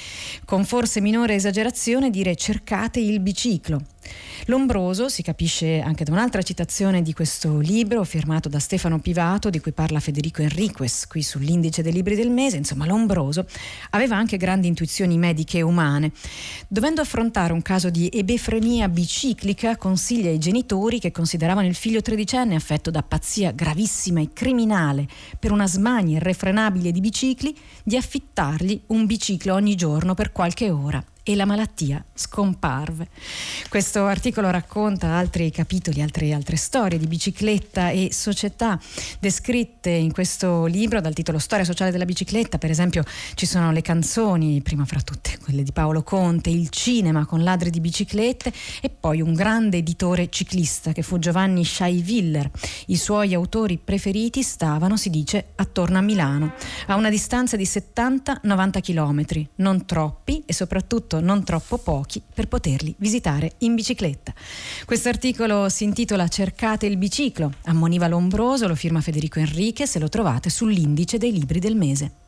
con 0.45 0.65
forse 0.65 1.01
minore 1.01 1.35
esagerazione 1.35 2.09
dire 2.09 2.35
cercate 2.35 2.99
il 2.99 3.19
biciclo. 3.19 3.81
Lombroso 4.45 5.09
si 5.09 5.21
capisce 5.21 5.79
anche 5.79 6.03
da 6.03 6.11
un'altra 6.11 6.41
citazione 6.41 7.01
di 7.01 7.13
questo 7.13 7.59
libro 7.59 8.03
firmato 8.03 8.49
da 8.49 8.59
Stefano 8.59 8.99
Pivato, 8.99 9.49
di 9.49 9.59
cui 9.59 9.71
parla 9.71 9.99
Federico 9.99 10.41
Enriquez 10.41 11.07
qui 11.07 11.21
sull'indice 11.21 11.81
dei 11.81 11.91
libri 11.91 12.15
del 12.15 12.29
mese. 12.29 12.57
Insomma, 12.57 12.85
Lombroso 12.85 13.45
aveva 13.91 14.15
anche 14.15 14.37
grandi 14.37 14.67
intuizioni 14.67 15.17
mediche 15.17 15.59
e 15.59 15.61
umane. 15.61 16.11
Dovendo 16.67 17.01
affrontare 17.01 17.53
un 17.53 17.61
caso 17.61 17.89
di 17.89 18.09
ebefrenia 18.11 18.89
biciclica, 18.89 19.77
consiglia 19.77 20.29
ai 20.29 20.39
genitori 20.39 20.99
che 20.99 21.11
consideravano 21.11 21.67
il 21.67 21.75
figlio 21.75 22.01
tredicenne 22.01 22.55
affetto 22.55 22.91
da 22.91 23.03
pazzia 23.03 23.51
gravissima 23.51 24.21
e 24.21 24.29
criminale 24.33 25.07
per 25.37 25.51
una 25.51 25.67
smania 25.67 26.17
irrefrenabile 26.17 26.91
di 26.91 26.99
bicicli 26.99 27.55
di 27.83 27.97
affittargli 27.97 28.81
un 28.87 29.05
biciclo 29.05 29.53
ogni 29.53 29.75
giorno 29.75 30.13
per 30.13 30.31
qualche 30.31 30.69
ora 30.69 31.03
e 31.29 31.35
la 31.35 31.45
malattia 31.45 32.03
scomparve. 32.11 33.07
Questo 33.69 34.05
articolo 34.05 34.49
racconta 34.49 35.09
altri 35.09 35.51
capitoli, 35.51 36.01
altre, 36.01 36.33
altre 36.33 36.55
storie 36.55 36.97
di 36.97 37.05
bicicletta 37.05 37.91
e 37.91 38.09
società 38.11 38.79
descritte 39.19 39.91
in 39.91 40.11
questo 40.11 40.65
libro 40.65 41.01
dal 41.01 41.13
titolo 41.13 41.37
Storia 41.37 41.65
sociale 41.65 41.91
della 41.91 42.05
bicicletta. 42.05 42.57
Per 42.57 42.71
esempio 42.71 43.03
ci 43.35 43.45
sono 43.45 43.71
le 43.71 43.83
canzoni, 43.83 44.59
prima 44.63 44.85
fra 44.85 45.01
tutte 45.01 45.37
quelle 45.37 45.61
di 45.61 45.71
Paolo 45.71 46.01
Conte, 46.01 46.49
il 46.49 46.69
cinema 46.69 47.27
con 47.27 47.43
ladri 47.43 47.69
di 47.69 47.79
biciclette 47.79 48.51
e 48.81 48.89
poi 48.89 49.21
un 49.21 49.35
grande 49.35 49.77
editore 49.77 50.29
ciclista 50.29 50.93
che 50.93 51.03
fu 51.03 51.19
Giovanni 51.19 51.63
Scheiwiller. 51.63 52.49
I 52.87 52.97
suoi 52.97 53.35
autori 53.35 53.77
preferiti 53.77 54.41
stavano, 54.41 54.97
si 54.97 55.11
dice, 55.11 55.49
attorno 55.57 55.99
a 55.99 56.01
Milano, 56.01 56.53
a 56.87 56.95
una 56.95 57.11
distanza 57.11 57.55
di 57.55 57.65
70-90 57.65 58.81
km, 58.81 59.47
non 59.57 59.85
troppi 59.85 60.41
e 60.47 60.53
soprattutto 60.53 61.17
non 61.19 61.43
troppo 61.43 61.77
pochi 61.77 62.21
per 62.33 62.47
poterli 62.47 62.93
visitare 62.97 63.53
in 63.59 63.75
bicicletta. 63.75 64.33
Questo 64.85 65.09
articolo 65.09 65.69
si 65.69 65.83
intitola 65.83 66.27
Cercate 66.27 66.85
il 66.85 66.97
biciclo, 66.97 67.53
ammoniva 67.65 68.07
Lombroso, 68.07 68.67
lo 68.67 68.75
firma 68.75 69.01
Federico 69.01 69.39
Enrique, 69.39 69.85
se 69.87 69.99
lo 69.99 70.09
trovate 70.09 70.49
sull'indice 70.49 71.17
dei 71.17 71.31
libri 71.31 71.59
del 71.59 71.75
mese. 71.75 72.18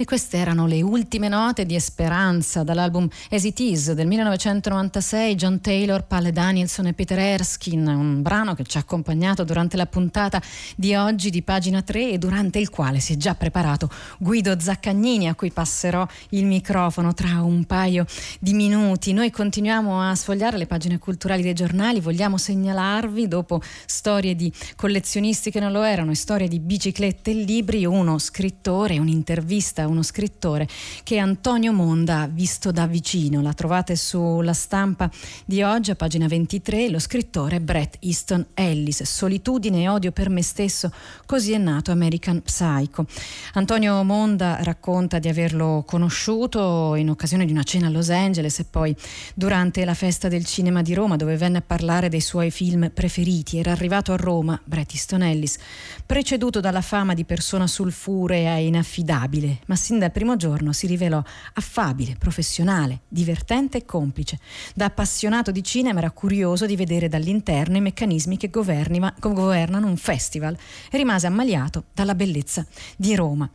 E 0.00 0.06
queste 0.06 0.38
erano 0.38 0.64
le 0.64 0.80
ultime 0.80 1.28
note 1.28 1.66
di 1.66 1.74
Esperanza 1.74 2.62
dall'album 2.62 3.06
As 3.28 3.44
It 3.44 3.58
Is 3.58 3.92
del 3.92 4.06
1996, 4.06 5.34
John 5.34 5.60
Taylor, 5.60 6.06
Palle 6.06 6.32
Danielson 6.32 6.86
e 6.86 6.94
Peter 6.94 7.18
Erskine, 7.18 7.92
un 7.92 8.22
brano 8.22 8.54
che 8.54 8.64
ci 8.64 8.78
ha 8.78 8.80
accompagnato 8.80 9.44
durante 9.44 9.76
la 9.76 9.84
puntata 9.84 10.40
di 10.74 10.94
oggi 10.94 11.28
di 11.28 11.42
pagina 11.42 11.82
3 11.82 12.12
e 12.12 12.18
durante 12.18 12.58
il 12.58 12.70
quale 12.70 12.98
si 12.98 13.12
è 13.12 13.16
già 13.18 13.34
preparato 13.34 13.90
Guido 14.18 14.58
Zaccagnini 14.58 15.28
a 15.28 15.34
cui 15.34 15.50
passerò 15.50 16.08
il 16.30 16.46
microfono 16.46 17.12
tra 17.12 17.42
un 17.42 17.64
paio 17.64 18.06
di 18.38 18.54
minuti. 18.54 19.12
Noi 19.12 19.30
continuiamo 19.30 20.00
a 20.00 20.14
sfogliare 20.14 20.56
le 20.56 20.66
pagine 20.66 20.96
culturali 20.96 21.42
dei 21.42 21.52
giornali, 21.52 22.00
vogliamo 22.00 22.38
segnalarvi 22.38 23.28
dopo 23.28 23.60
storie 23.84 24.34
di 24.34 24.50
collezionisti 24.76 25.50
che 25.50 25.60
non 25.60 25.72
lo 25.72 25.82
erano 25.82 26.12
e 26.12 26.14
storie 26.14 26.48
di 26.48 26.58
biciclette 26.58 27.32
e 27.32 27.34
libri, 27.34 27.84
uno 27.84 28.16
scrittore, 28.16 28.98
un'intervista 28.98 29.88
uno 29.90 30.02
scrittore 30.02 30.68
che 31.02 31.18
Antonio 31.18 31.72
Monda 31.72 32.28
visto 32.30 32.70
da 32.70 32.86
vicino. 32.86 33.42
La 33.42 33.52
trovate 33.52 33.96
sulla 33.96 34.52
stampa 34.52 35.10
di 35.44 35.62
oggi 35.62 35.90
a 35.90 35.94
pagina 35.94 36.26
23. 36.26 36.88
Lo 36.88 36.98
scrittore 36.98 37.60
Brett 37.60 37.96
Easton 38.00 38.46
Ellis. 38.54 39.02
Solitudine 39.02 39.82
e 39.82 39.88
odio 39.88 40.12
per 40.12 40.30
me 40.30 40.42
stesso, 40.42 40.90
così 41.26 41.52
è 41.52 41.58
nato 41.58 41.90
American 41.90 42.42
Psycho. 42.42 43.06
Antonio 43.54 44.02
Monda 44.04 44.62
racconta 44.62 45.18
di 45.18 45.28
averlo 45.28 45.84
conosciuto 45.86 46.94
in 46.94 47.10
occasione 47.10 47.44
di 47.44 47.52
una 47.52 47.62
cena 47.62 47.88
a 47.88 47.90
Los 47.90 48.10
Angeles 48.10 48.58
e 48.60 48.64
poi 48.64 48.94
durante 49.34 49.84
la 49.84 49.94
festa 49.94 50.28
del 50.28 50.44
cinema 50.44 50.82
di 50.82 50.94
Roma 50.94 51.16
dove 51.16 51.36
venne 51.36 51.58
a 51.58 51.62
parlare 51.62 52.08
dei 52.08 52.20
suoi 52.20 52.50
film 52.50 52.90
preferiti. 52.92 53.58
Era 53.58 53.72
arrivato 53.72 54.12
a 54.12 54.16
Roma, 54.16 54.60
Brett 54.64 54.92
Easton 54.92 55.22
Ellis, 55.22 55.58
preceduto 56.06 56.60
dalla 56.60 56.80
fama 56.80 57.14
di 57.14 57.24
persona 57.24 57.66
sulfurea 57.66 58.56
e 58.56 58.66
inaffidabile, 58.66 59.60
ma 59.66 59.76
sin 59.80 59.98
dal 59.98 60.12
primo 60.12 60.36
giorno 60.36 60.72
si 60.72 60.86
rivelò 60.86 61.22
affabile, 61.54 62.16
professionale, 62.18 63.00
divertente 63.08 63.78
e 63.78 63.84
complice. 63.84 64.38
Da 64.74 64.84
appassionato 64.84 65.50
di 65.50 65.64
cinema 65.64 65.98
era 66.00 66.10
curioso 66.10 66.66
di 66.66 66.76
vedere 66.76 67.08
dall'interno 67.08 67.78
i 67.78 67.80
meccanismi 67.80 68.36
che 68.36 68.50
governano 68.50 69.86
un 69.86 69.96
festival 69.96 70.56
e 70.90 70.96
rimase 70.96 71.26
ammaliato 71.26 71.84
dalla 71.94 72.14
bellezza 72.14 72.64
di 72.96 73.14
Roma. 73.14 73.50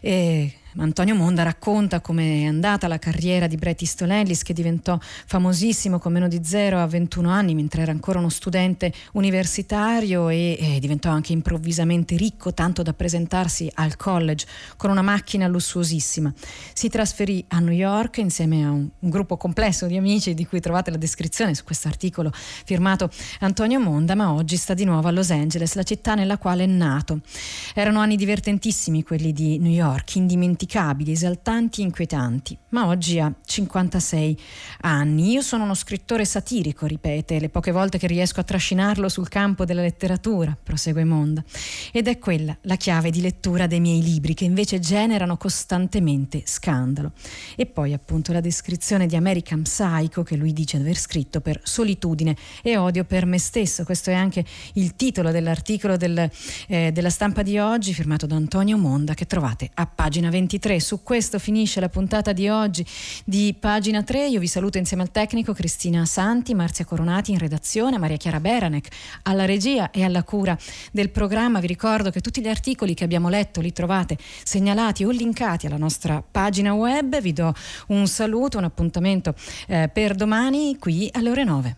E 0.00 0.54
Antonio 0.80 1.16
Monda 1.16 1.42
racconta 1.42 2.00
come 2.00 2.42
è 2.42 2.44
andata 2.44 2.86
la 2.86 2.98
carriera 2.98 3.48
di 3.48 3.56
Bret 3.56 3.80
Easton 3.80 4.12
Ellis 4.12 4.44
che 4.44 4.52
diventò 4.52 4.96
famosissimo 5.00 5.98
con 5.98 6.12
meno 6.12 6.28
di 6.28 6.40
zero 6.44 6.78
a 6.78 6.86
21 6.86 7.28
anni 7.28 7.54
mentre 7.54 7.82
era 7.82 7.90
ancora 7.90 8.20
uno 8.20 8.28
studente 8.28 8.92
universitario 9.12 10.28
e, 10.28 10.56
e 10.58 10.78
diventò 10.78 11.10
anche 11.10 11.32
improvvisamente 11.32 12.16
ricco 12.16 12.54
tanto 12.54 12.82
da 12.82 12.92
presentarsi 12.92 13.68
al 13.74 13.96
college 13.96 14.46
con 14.76 14.90
una 14.90 15.02
macchina 15.02 15.48
lussuosissima. 15.48 16.32
Si 16.72 16.88
trasferì 16.88 17.44
a 17.48 17.58
New 17.58 17.74
York 17.74 18.18
insieme 18.18 18.64
a 18.64 18.70
un, 18.70 18.88
un 18.96 19.10
gruppo 19.10 19.36
complesso 19.36 19.86
di 19.86 19.96
amici 19.96 20.32
di 20.32 20.46
cui 20.46 20.60
trovate 20.60 20.92
la 20.92 20.96
descrizione 20.96 21.56
su 21.56 21.64
questo 21.64 21.88
articolo 21.88 22.30
firmato 22.32 23.10
Antonio 23.40 23.80
Monda 23.80 24.14
ma 24.14 24.32
oggi 24.32 24.56
sta 24.56 24.74
di 24.74 24.84
nuovo 24.84 25.08
a 25.08 25.10
Los 25.10 25.30
Angeles, 25.30 25.74
la 25.74 25.82
città 25.82 26.14
nella 26.14 26.38
quale 26.38 26.62
è 26.62 26.66
nato. 26.66 27.18
Erano 27.74 27.98
anni 27.98 28.14
divertentissimi 28.14 29.02
quelli 29.02 29.32
di 29.32 29.58
New 29.58 29.72
York, 29.72 30.14
indimenticabili 30.14 30.66
indimenticabili, 30.68 31.12
esaltanti 31.12 31.80
e 31.80 31.84
inquietanti, 31.84 32.56
ma 32.70 32.86
oggi 32.86 33.18
ha 33.18 33.32
56 33.44 34.38
anni. 34.82 35.32
Io 35.32 35.40
sono 35.40 35.64
uno 35.64 35.74
scrittore 35.74 36.26
satirico, 36.26 36.86
ripete, 36.86 37.40
le 37.40 37.48
poche 37.48 37.72
volte 37.72 37.96
che 37.98 38.06
riesco 38.06 38.40
a 38.40 38.44
trascinarlo 38.44 39.08
sul 39.08 39.28
campo 39.28 39.64
della 39.64 39.80
letteratura, 39.80 40.56
prosegue 40.62 41.04
Monda, 41.04 41.42
ed 41.90 42.06
è 42.06 42.18
quella 42.18 42.56
la 42.62 42.76
chiave 42.76 43.10
di 43.10 43.22
lettura 43.22 43.66
dei 43.66 43.80
miei 43.80 44.02
libri 44.02 44.34
che 44.34 44.44
invece 44.44 44.78
generano 44.78 45.38
costantemente 45.38 46.42
scandalo. 46.44 47.12
E 47.56 47.64
poi 47.66 47.94
appunto 47.94 48.32
la 48.32 48.40
descrizione 48.40 49.06
di 49.06 49.16
American 49.16 49.62
Psycho 49.62 50.22
che 50.22 50.36
lui 50.36 50.52
dice 50.52 50.76
di 50.76 50.82
aver 50.82 50.98
scritto 50.98 51.40
per 51.40 51.60
solitudine 51.64 52.36
e 52.62 52.76
odio 52.76 53.04
per 53.04 53.24
me 53.24 53.38
stesso. 53.38 53.84
Questo 53.84 54.10
è 54.10 54.14
anche 54.14 54.44
il 54.74 54.94
titolo 54.96 55.30
dell'articolo 55.30 55.96
del, 55.96 56.30
eh, 56.66 56.92
della 56.92 57.10
stampa 57.10 57.42
di 57.42 57.58
oggi 57.58 57.94
firmato 57.94 58.26
da 58.26 58.36
Antonio 58.36 58.76
Monda 58.76 59.14
che 59.14 59.26
trovate 59.26 59.70
a 59.74 59.86
pagina 59.86 60.28
23 60.28 60.47
23. 60.48 60.80
Su 60.80 61.02
questo 61.02 61.38
finisce 61.38 61.78
la 61.78 61.90
puntata 61.90 62.32
di 62.32 62.48
oggi 62.48 62.84
di 63.24 63.54
pagina 63.58 64.02
3. 64.02 64.28
Io 64.28 64.40
vi 64.40 64.46
saluto 64.46 64.78
insieme 64.78 65.02
al 65.02 65.10
tecnico 65.10 65.52
Cristina 65.52 66.06
Santi, 66.06 66.54
Marzia 66.54 66.86
Coronati 66.86 67.32
in 67.32 67.38
redazione, 67.38 67.98
Maria 67.98 68.16
Chiara 68.16 68.40
Beranec 68.40 68.88
alla 69.24 69.44
regia 69.44 69.90
e 69.90 70.02
alla 70.02 70.22
cura 70.22 70.56
del 70.90 71.10
programma. 71.10 71.60
Vi 71.60 71.66
ricordo 71.66 72.10
che 72.10 72.22
tutti 72.22 72.40
gli 72.40 72.48
articoli 72.48 72.94
che 72.94 73.04
abbiamo 73.04 73.28
letto 73.28 73.60
li 73.60 73.72
trovate 73.72 74.16
segnalati 74.42 75.04
o 75.04 75.10
linkati 75.10 75.66
alla 75.66 75.76
nostra 75.76 76.24
pagina 76.28 76.72
web. 76.72 77.20
Vi 77.20 77.32
do 77.34 77.52
un 77.88 78.06
saluto, 78.08 78.56
un 78.56 78.64
appuntamento 78.64 79.34
eh, 79.66 79.90
per 79.92 80.14
domani 80.14 80.78
qui 80.78 81.10
alle 81.12 81.30
ore 81.30 81.44
9. 81.44 81.76